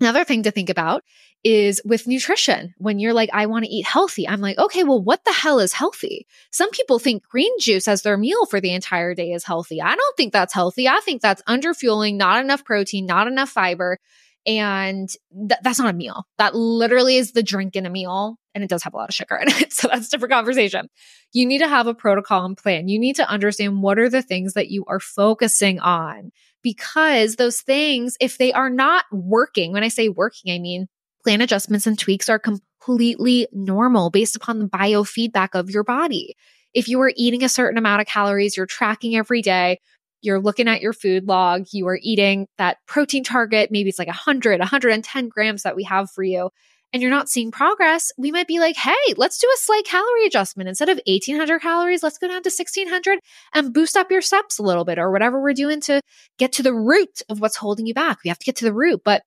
Another 0.00 0.24
thing 0.24 0.44
to 0.44 0.50
think 0.50 0.70
about 0.70 1.02
is 1.44 1.80
with 1.84 2.06
nutrition. 2.06 2.74
When 2.78 2.98
you're 2.98 3.12
like, 3.12 3.30
I 3.32 3.46
want 3.46 3.64
to 3.64 3.70
eat 3.70 3.86
healthy, 3.86 4.28
I'm 4.28 4.40
like, 4.40 4.58
okay, 4.58 4.84
well, 4.84 5.02
what 5.02 5.24
the 5.24 5.32
hell 5.32 5.60
is 5.60 5.72
healthy? 5.72 6.26
Some 6.50 6.70
people 6.70 6.98
think 6.98 7.26
green 7.26 7.52
juice 7.60 7.88
as 7.88 8.02
their 8.02 8.16
meal 8.16 8.46
for 8.46 8.60
the 8.60 8.72
entire 8.72 9.14
day 9.14 9.32
is 9.32 9.44
healthy. 9.44 9.80
I 9.80 9.94
don't 9.94 10.16
think 10.16 10.32
that's 10.32 10.54
healthy. 10.54 10.88
I 10.88 11.00
think 11.00 11.22
that's 11.22 11.42
underfueling, 11.42 12.16
not 12.16 12.42
enough 12.42 12.64
protein, 12.64 13.06
not 13.06 13.26
enough 13.28 13.50
fiber. 13.50 13.98
And 14.46 15.08
th- 15.30 15.60
that's 15.62 15.78
not 15.78 15.90
a 15.90 15.96
meal. 15.96 16.24
That 16.38 16.54
literally 16.54 17.16
is 17.16 17.32
the 17.32 17.42
drink 17.42 17.76
in 17.76 17.86
a 17.86 17.90
meal. 17.90 18.38
And 18.54 18.64
it 18.64 18.70
does 18.70 18.82
have 18.82 18.94
a 18.94 18.96
lot 18.96 19.10
of 19.10 19.14
sugar 19.14 19.36
in 19.36 19.48
it. 19.48 19.72
So 19.78 19.88
that's 19.88 20.08
a 20.08 20.10
different 20.10 20.32
conversation. 20.32 20.88
You 21.32 21.46
need 21.46 21.58
to 21.58 21.68
have 21.68 21.86
a 21.86 21.94
protocol 21.94 22.44
and 22.44 22.56
plan. 22.56 22.88
You 22.88 22.98
need 22.98 23.16
to 23.16 23.28
understand 23.28 23.82
what 23.82 23.98
are 23.98 24.08
the 24.08 24.22
things 24.22 24.54
that 24.54 24.70
you 24.70 24.84
are 24.88 25.00
focusing 25.00 25.78
on 25.80 26.32
because 26.62 27.36
those 27.36 27.60
things, 27.60 28.16
if 28.20 28.38
they 28.38 28.52
are 28.52 28.70
not 28.70 29.04
working, 29.12 29.72
when 29.72 29.84
I 29.84 29.88
say 29.88 30.08
working, 30.08 30.52
I 30.52 30.58
mean 30.58 30.88
plan 31.22 31.40
adjustments 31.40 31.86
and 31.86 31.98
tweaks 31.98 32.28
are 32.28 32.38
completely 32.38 33.48
normal 33.52 34.10
based 34.10 34.36
upon 34.36 34.58
the 34.58 34.68
biofeedback 34.68 35.48
of 35.54 35.70
your 35.70 35.84
body. 35.84 36.36
If 36.74 36.88
you 36.88 37.00
are 37.00 37.12
eating 37.16 37.42
a 37.42 37.48
certain 37.48 37.78
amount 37.78 38.00
of 38.00 38.06
calories, 38.06 38.56
you're 38.56 38.66
tracking 38.66 39.16
every 39.16 39.42
day, 39.42 39.80
you're 40.20 40.40
looking 40.40 40.68
at 40.68 40.80
your 40.80 40.92
food 40.92 41.24
log, 41.26 41.66
you 41.72 41.86
are 41.88 41.98
eating 42.02 42.46
that 42.58 42.78
protein 42.86 43.24
target, 43.24 43.70
maybe 43.70 43.88
it's 43.88 43.98
like 43.98 44.08
100, 44.08 44.60
110 44.60 45.28
grams 45.28 45.62
that 45.62 45.76
we 45.76 45.84
have 45.84 46.10
for 46.10 46.22
you, 46.22 46.50
and 46.92 47.02
you're 47.02 47.10
not 47.10 47.28
seeing 47.28 47.50
progress, 47.50 48.12
we 48.16 48.32
might 48.32 48.46
be 48.46 48.58
like, 48.58 48.76
hey, 48.76 49.14
let's 49.16 49.38
do 49.38 49.46
a 49.46 49.58
slight 49.58 49.84
calorie 49.84 50.26
adjustment. 50.26 50.68
Instead 50.68 50.88
of 50.88 51.00
1800 51.06 51.60
calories, 51.60 52.02
let's 52.02 52.18
go 52.18 52.28
down 52.28 52.42
to 52.42 52.50
1600 52.50 53.18
and 53.54 53.74
boost 53.74 53.96
up 53.96 54.10
your 54.10 54.22
steps 54.22 54.58
a 54.58 54.62
little 54.62 54.84
bit 54.84 54.98
or 54.98 55.10
whatever 55.10 55.40
we're 55.40 55.52
doing 55.52 55.80
to 55.82 56.00
get 56.38 56.52
to 56.52 56.62
the 56.62 56.74
root 56.74 57.22
of 57.28 57.40
what's 57.40 57.56
holding 57.56 57.86
you 57.86 57.94
back. 57.94 58.18
We 58.24 58.28
have 58.28 58.38
to 58.38 58.46
get 58.46 58.56
to 58.56 58.64
the 58.64 58.72
root. 58.72 59.02
But 59.04 59.22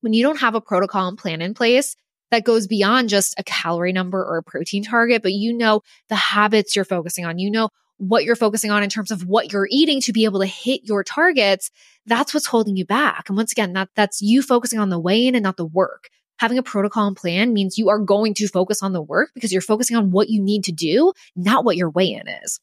when 0.00 0.12
you 0.12 0.22
don't 0.22 0.40
have 0.40 0.54
a 0.54 0.60
protocol 0.60 1.08
and 1.08 1.18
plan 1.18 1.42
in 1.42 1.54
place, 1.54 1.96
that 2.30 2.44
goes 2.44 2.68
beyond 2.68 3.08
just 3.08 3.34
a 3.38 3.42
calorie 3.42 3.92
number 3.92 4.24
or 4.24 4.38
a 4.38 4.42
protein 4.42 4.84
target, 4.84 5.22
but 5.22 5.32
you 5.32 5.52
know 5.52 5.82
the 6.08 6.16
habits 6.16 6.76
you're 6.76 6.84
focusing 6.84 7.24
on. 7.24 7.38
You 7.38 7.50
know 7.50 7.70
what 8.00 8.24
you're 8.24 8.36
focusing 8.36 8.70
on 8.70 8.82
in 8.82 8.88
terms 8.88 9.10
of 9.10 9.26
what 9.26 9.52
you're 9.52 9.68
eating 9.70 10.00
to 10.00 10.12
be 10.12 10.24
able 10.24 10.40
to 10.40 10.46
hit 10.46 10.80
your 10.84 11.04
targets, 11.04 11.70
that's 12.06 12.32
what's 12.32 12.46
holding 12.46 12.76
you 12.76 12.86
back. 12.86 13.28
And 13.28 13.36
once 13.36 13.52
again, 13.52 13.74
that, 13.74 13.90
that's 13.94 14.22
you 14.22 14.40
focusing 14.42 14.78
on 14.78 14.88
the 14.88 14.98
weigh 14.98 15.26
in 15.26 15.34
and 15.34 15.42
not 15.42 15.58
the 15.58 15.66
work. 15.66 16.08
Having 16.40 16.56
a 16.56 16.62
protocol 16.62 17.06
and 17.06 17.14
plan 17.14 17.52
means 17.52 17.76
you 17.76 17.90
are 17.90 17.98
going 17.98 18.32
to 18.32 18.48
focus 18.48 18.82
on 18.82 18.94
the 18.94 19.02
work 19.02 19.30
because 19.34 19.52
you're 19.52 19.60
focusing 19.60 19.98
on 19.98 20.10
what 20.10 20.30
you 20.30 20.42
need 20.42 20.64
to 20.64 20.72
do, 20.72 21.12
not 21.36 21.66
what 21.66 21.76
your 21.76 21.90
weigh 21.90 22.14
in 22.14 22.26
is. 22.42 22.60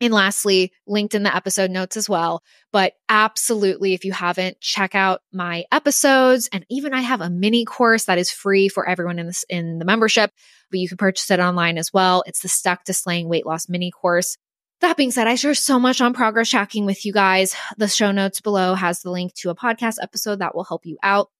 And 0.00 0.14
lastly, 0.14 0.72
linked 0.86 1.16
in 1.16 1.24
the 1.24 1.34
episode 1.34 1.72
notes 1.72 1.96
as 1.96 2.08
well. 2.08 2.44
But 2.72 2.92
absolutely, 3.08 3.92
if 3.92 4.04
you 4.04 4.12
haven't, 4.12 4.60
check 4.60 4.94
out 4.94 5.22
my 5.32 5.64
episodes. 5.72 6.48
And 6.52 6.64
even 6.70 6.94
I 6.94 7.00
have 7.00 7.20
a 7.20 7.28
mini 7.28 7.64
course 7.64 8.04
that 8.04 8.18
is 8.18 8.30
free 8.30 8.68
for 8.68 8.88
everyone 8.88 9.18
in 9.18 9.26
this 9.26 9.44
in 9.48 9.80
the 9.80 9.84
membership, 9.84 10.30
but 10.70 10.78
you 10.78 10.86
can 10.86 10.96
purchase 10.96 11.28
it 11.32 11.40
online 11.40 11.76
as 11.76 11.92
well. 11.92 12.22
It's 12.24 12.42
the 12.42 12.48
Stuck 12.48 12.84
to 12.84 12.94
Slaying 12.94 13.28
Weight 13.28 13.46
Loss 13.46 13.68
mini 13.68 13.90
course. 13.90 14.36
That 14.80 14.96
being 14.96 15.10
said, 15.10 15.26
I 15.26 15.34
share 15.34 15.54
so 15.54 15.80
much 15.80 16.00
on 16.00 16.14
progress 16.14 16.50
tracking 16.50 16.86
with 16.86 17.04
you 17.04 17.12
guys. 17.12 17.56
The 17.78 17.88
show 17.88 18.12
notes 18.12 18.40
below 18.40 18.74
has 18.74 19.02
the 19.02 19.10
link 19.10 19.34
to 19.38 19.50
a 19.50 19.56
podcast 19.56 19.96
episode 20.00 20.38
that 20.38 20.54
will 20.54 20.62
help 20.62 20.86
you 20.86 20.98
out. 21.02 21.30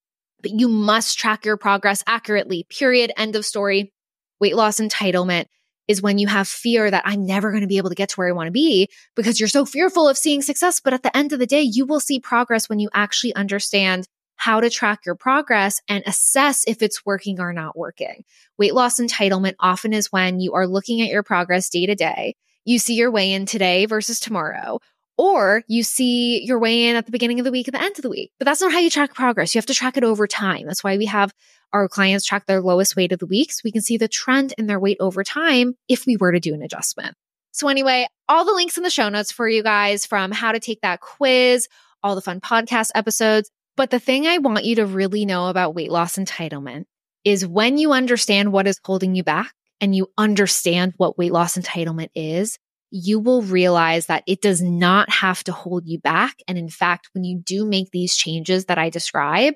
But 0.41 0.59
you 0.59 0.67
must 0.67 1.17
track 1.17 1.45
your 1.45 1.57
progress 1.57 2.03
accurately, 2.07 2.65
period. 2.69 3.11
End 3.17 3.35
of 3.35 3.45
story. 3.45 3.91
Weight 4.39 4.55
loss 4.55 4.79
entitlement 4.79 5.45
is 5.87 6.01
when 6.01 6.17
you 6.17 6.27
have 6.27 6.47
fear 6.47 6.89
that 6.89 7.03
I'm 7.05 7.25
never 7.25 7.49
going 7.51 7.61
to 7.61 7.67
be 7.67 7.77
able 7.77 7.89
to 7.89 7.95
get 7.95 8.09
to 8.09 8.15
where 8.15 8.27
I 8.27 8.31
want 8.31 8.47
to 8.47 8.51
be 8.51 8.89
because 9.15 9.39
you're 9.39 9.49
so 9.49 9.65
fearful 9.65 10.07
of 10.07 10.17
seeing 10.17 10.41
success. 10.41 10.79
But 10.79 10.93
at 10.93 11.03
the 11.03 11.15
end 11.17 11.33
of 11.33 11.39
the 11.39 11.47
day, 11.47 11.61
you 11.61 11.85
will 11.85 11.99
see 11.99 12.19
progress 12.19 12.69
when 12.69 12.79
you 12.79 12.89
actually 12.93 13.33
understand 13.35 14.07
how 14.35 14.61
to 14.61 14.69
track 14.69 14.99
your 15.05 15.15
progress 15.15 15.81
and 15.89 16.03
assess 16.05 16.63
if 16.67 16.81
it's 16.81 17.05
working 17.05 17.41
or 17.41 17.51
not 17.51 17.77
working. 17.77 18.23
Weight 18.57 18.73
loss 18.73 18.99
entitlement 18.99 19.55
often 19.59 19.91
is 19.91 20.11
when 20.11 20.39
you 20.39 20.53
are 20.53 20.67
looking 20.67 21.01
at 21.01 21.09
your 21.09 21.23
progress 21.23 21.69
day 21.69 21.85
to 21.85 21.95
day 21.95 22.35
you 22.69 22.77
see 22.77 22.93
your 22.93 23.09
weigh 23.09 23.33
in 23.33 23.47
today 23.47 23.87
versus 23.87 24.19
tomorrow, 24.19 24.79
or 25.19 25.65
you 25.67 25.83
see 25.83 26.41
your 26.45 26.59
weigh 26.59 26.85
in 26.85 26.95
at 26.95 27.05
the 27.05 27.11
beginning 27.11 27.41
of 27.41 27.43
the 27.43 27.51
week 27.51 27.67
and 27.67 27.75
the 27.75 27.83
end 27.83 27.99
of 27.99 28.03
the 28.03 28.09
week. 28.09 28.31
But 28.39 28.45
that's 28.45 28.61
not 28.61 28.71
how 28.71 28.79
you 28.79 28.89
track 28.89 29.13
progress. 29.13 29.53
You 29.53 29.59
have 29.59 29.65
to 29.65 29.73
track 29.73 29.97
it 29.97 30.05
over 30.05 30.27
time. 30.27 30.65
That's 30.65 30.81
why 30.81 30.97
we 30.97 31.07
have 31.07 31.33
our 31.73 31.89
clients 31.89 32.25
track 32.25 32.45
their 32.45 32.61
lowest 32.61 32.95
weight 32.95 33.11
of 33.11 33.19
the 33.19 33.25
week 33.25 33.51
so 33.51 33.59
we 33.65 33.73
can 33.73 33.81
see 33.81 33.97
the 33.97 34.07
trend 34.07 34.53
in 34.57 34.67
their 34.67 34.79
weight 34.79 34.95
over 35.01 35.25
time 35.25 35.75
if 35.89 36.05
we 36.05 36.15
were 36.15 36.31
to 36.31 36.39
do 36.39 36.53
an 36.53 36.61
adjustment. 36.61 37.15
So, 37.51 37.67
anyway, 37.67 38.07
all 38.29 38.45
the 38.45 38.53
links 38.53 38.77
in 38.77 38.83
the 38.83 38.89
show 38.89 39.09
notes 39.09 39.29
for 39.29 39.45
you 39.45 39.61
guys 39.61 40.05
from 40.05 40.31
how 40.31 40.53
to 40.53 40.59
take 40.61 40.79
that 40.83 41.01
quiz, 41.01 41.67
all 42.01 42.15
the 42.15 42.21
fun 42.21 42.39
podcast 42.39 42.91
episodes. 42.95 43.51
But 43.75 43.89
the 43.89 43.99
thing 43.99 44.25
I 44.25 44.37
want 44.37 44.63
you 44.63 44.75
to 44.77 44.85
really 44.85 45.25
know 45.25 45.47
about 45.47 45.75
weight 45.75 45.91
loss 45.91 46.15
entitlement 46.15 46.85
is 47.25 47.45
when 47.45 47.77
you 47.77 47.91
understand 47.91 48.53
what 48.53 48.67
is 48.67 48.79
holding 48.85 49.15
you 49.15 49.23
back, 49.25 49.51
and 49.81 49.93
you 49.93 50.07
understand 50.17 50.93
what 50.97 51.17
weight 51.17 51.31
loss 51.31 51.57
entitlement 51.57 52.09
is, 52.15 52.57
you 52.91 53.19
will 53.19 53.41
realize 53.41 54.07
that 54.07 54.23
it 54.25 54.41
does 54.41 54.61
not 54.61 55.09
have 55.09 55.43
to 55.43 55.51
hold 55.51 55.85
you 55.85 55.99
back. 55.99 56.35
And 56.47 56.57
in 56.57 56.69
fact, 56.69 57.09
when 57.13 57.23
you 57.23 57.39
do 57.39 57.65
make 57.65 57.91
these 57.91 58.15
changes 58.15 58.65
that 58.65 58.77
I 58.77 58.89
describe, 58.89 59.55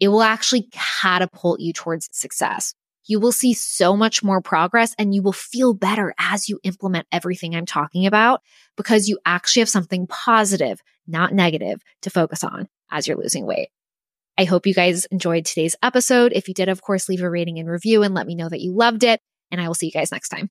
it 0.00 0.08
will 0.08 0.22
actually 0.22 0.68
catapult 0.72 1.60
you 1.60 1.72
towards 1.72 2.08
success. 2.12 2.74
You 3.04 3.20
will 3.20 3.32
see 3.32 3.52
so 3.52 3.96
much 3.96 4.22
more 4.22 4.40
progress 4.40 4.94
and 4.98 5.14
you 5.14 5.22
will 5.22 5.32
feel 5.32 5.74
better 5.74 6.14
as 6.18 6.48
you 6.48 6.60
implement 6.62 7.06
everything 7.12 7.54
I'm 7.54 7.66
talking 7.66 8.06
about 8.06 8.42
because 8.76 9.08
you 9.08 9.18
actually 9.26 9.60
have 9.60 9.68
something 9.68 10.06
positive, 10.06 10.80
not 11.06 11.32
negative 11.32 11.82
to 12.02 12.10
focus 12.10 12.44
on 12.44 12.68
as 12.90 13.06
you're 13.06 13.16
losing 13.16 13.46
weight. 13.46 13.68
I 14.38 14.44
hope 14.44 14.66
you 14.66 14.74
guys 14.74 15.04
enjoyed 15.06 15.44
today's 15.44 15.76
episode. 15.82 16.32
If 16.32 16.48
you 16.48 16.54
did, 16.54 16.68
of 16.68 16.80
course, 16.80 17.08
leave 17.08 17.22
a 17.22 17.30
rating 17.30 17.58
and 17.58 17.68
review 17.68 18.02
and 18.02 18.14
let 18.14 18.26
me 18.26 18.34
know 18.34 18.48
that 18.48 18.60
you 18.60 18.72
loved 18.72 19.04
it 19.04 19.20
and 19.50 19.60
I 19.60 19.66
will 19.66 19.74
see 19.74 19.86
you 19.86 19.92
guys 19.92 20.10
next 20.10 20.30
time. 20.30 20.48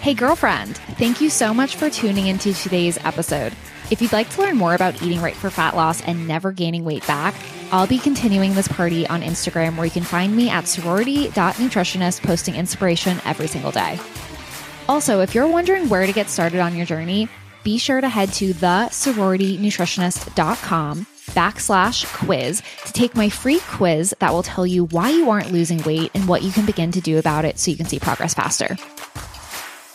Hey, 0.00 0.14
girlfriend, 0.14 0.76
thank 0.96 1.20
you 1.20 1.28
so 1.28 1.52
much 1.52 1.74
for 1.74 1.90
tuning 1.90 2.28
into 2.28 2.54
today's 2.54 2.98
episode. 3.04 3.52
If 3.90 4.00
you'd 4.00 4.12
like 4.12 4.28
to 4.30 4.42
learn 4.42 4.56
more 4.56 4.76
about 4.76 5.02
eating 5.02 5.20
right 5.20 5.34
for 5.34 5.50
fat 5.50 5.74
loss 5.74 6.00
and 6.02 6.28
never 6.28 6.52
gaining 6.52 6.84
weight 6.84 7.04
back, 7.08 7.34
I'll 7.72 7.88
be 7.88 7.98
continuing 7.98 8.54
this 8.54 8.68
party 8.68 9.08
on 9.08 9.22
Instagram 9.22 9.74
where 9.74 9.86
you 9.86 9.90
can 9.90 10.04
find 10.04 10.36
me 10.36 10.50
at 10.50 10.68
sorority.nutritionist 10.68 12.22
posting 12.22 12.54
inspiration 12.54 13.20
every 13.24 13.48
single 13.48 13.72
day. 13.72 13.98
Also, 14.88 15.18
if 15.20 15.34
you're 15.34 15.48
wondering 15.48 15.88
where 15.88 16.06
to 16.06 16.12
get 16.12 16.30
started 16.30 16.60
on 16.60 16.76
your 16.76 16.86
journey, 16.86 17.28
be 17.64 17.76
sure 17.76 18.00
to 18.00 18.08
head 18.08 18.32
to 18.34 18.54
thesororitynutritionist.com 18.54 21.06
backslash 21.30 22.06
quiz 22.14 22.62
to 22.86 22.92
take 22.92 23.16
my 23.16 23.28
free 23.28 23.58
quiz 23.68 24.14
that 24.20 24.32
will 24.32 24.44
tell 24.44 24.66
you 24.66 24.84
why 24.86 25.10
you 25.10 25.28
aren't 25.28 25.52
losing 25.52 25.82
weight 25.82 26.12
and 26.14 26.26
what 26.28 26.42
you 26.42 26.52
can 26.52 26.64
begin 26.64 26.92
to 26.92 27.00
do 27.00 27.18
about 27.18 27.44
it 27.44 27.58
so 27.58 27.68
you 27.70 27.76
can 27.76 27.86
see 27.86 27.98
progress 27.98 28.32
faster. 28.32 28.76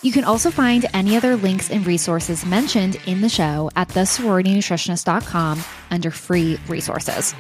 You 0.04 0.12
can 0.12 0.26
also 0.26 0.52
find 0.52 0.86
any 0.94 1.16
other 1.16 1.38
links 1.38 1.72
and 1.72 1.88
resources 1.88 2.46
mentioned 2.46 3.00
in 3.08 3.22
the 3.22 3.30
show 3.30 3.72
at 3.78 3.88
thesororitynutritionist.com 3.88 5.64
under 5.92 6.12
free 6.12 6.60
resources. 6.68 7.34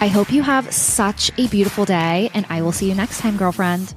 I 0.00 0.06
hope 0.06 0.32
you 0.32 0.42
have 0.42 0.72
such 0.72 1.32
a 1.36 1.48
beautiful 1.48 1.84
day, 1.84 2.30
and 2.32 2.46
I 2.48 2.62
will 2.62 2.70
see 2.70 2.88
you 2.88 2.94
next 2.94 3.18
time, 3.18 3.36
girlfriend. 3.36 3.92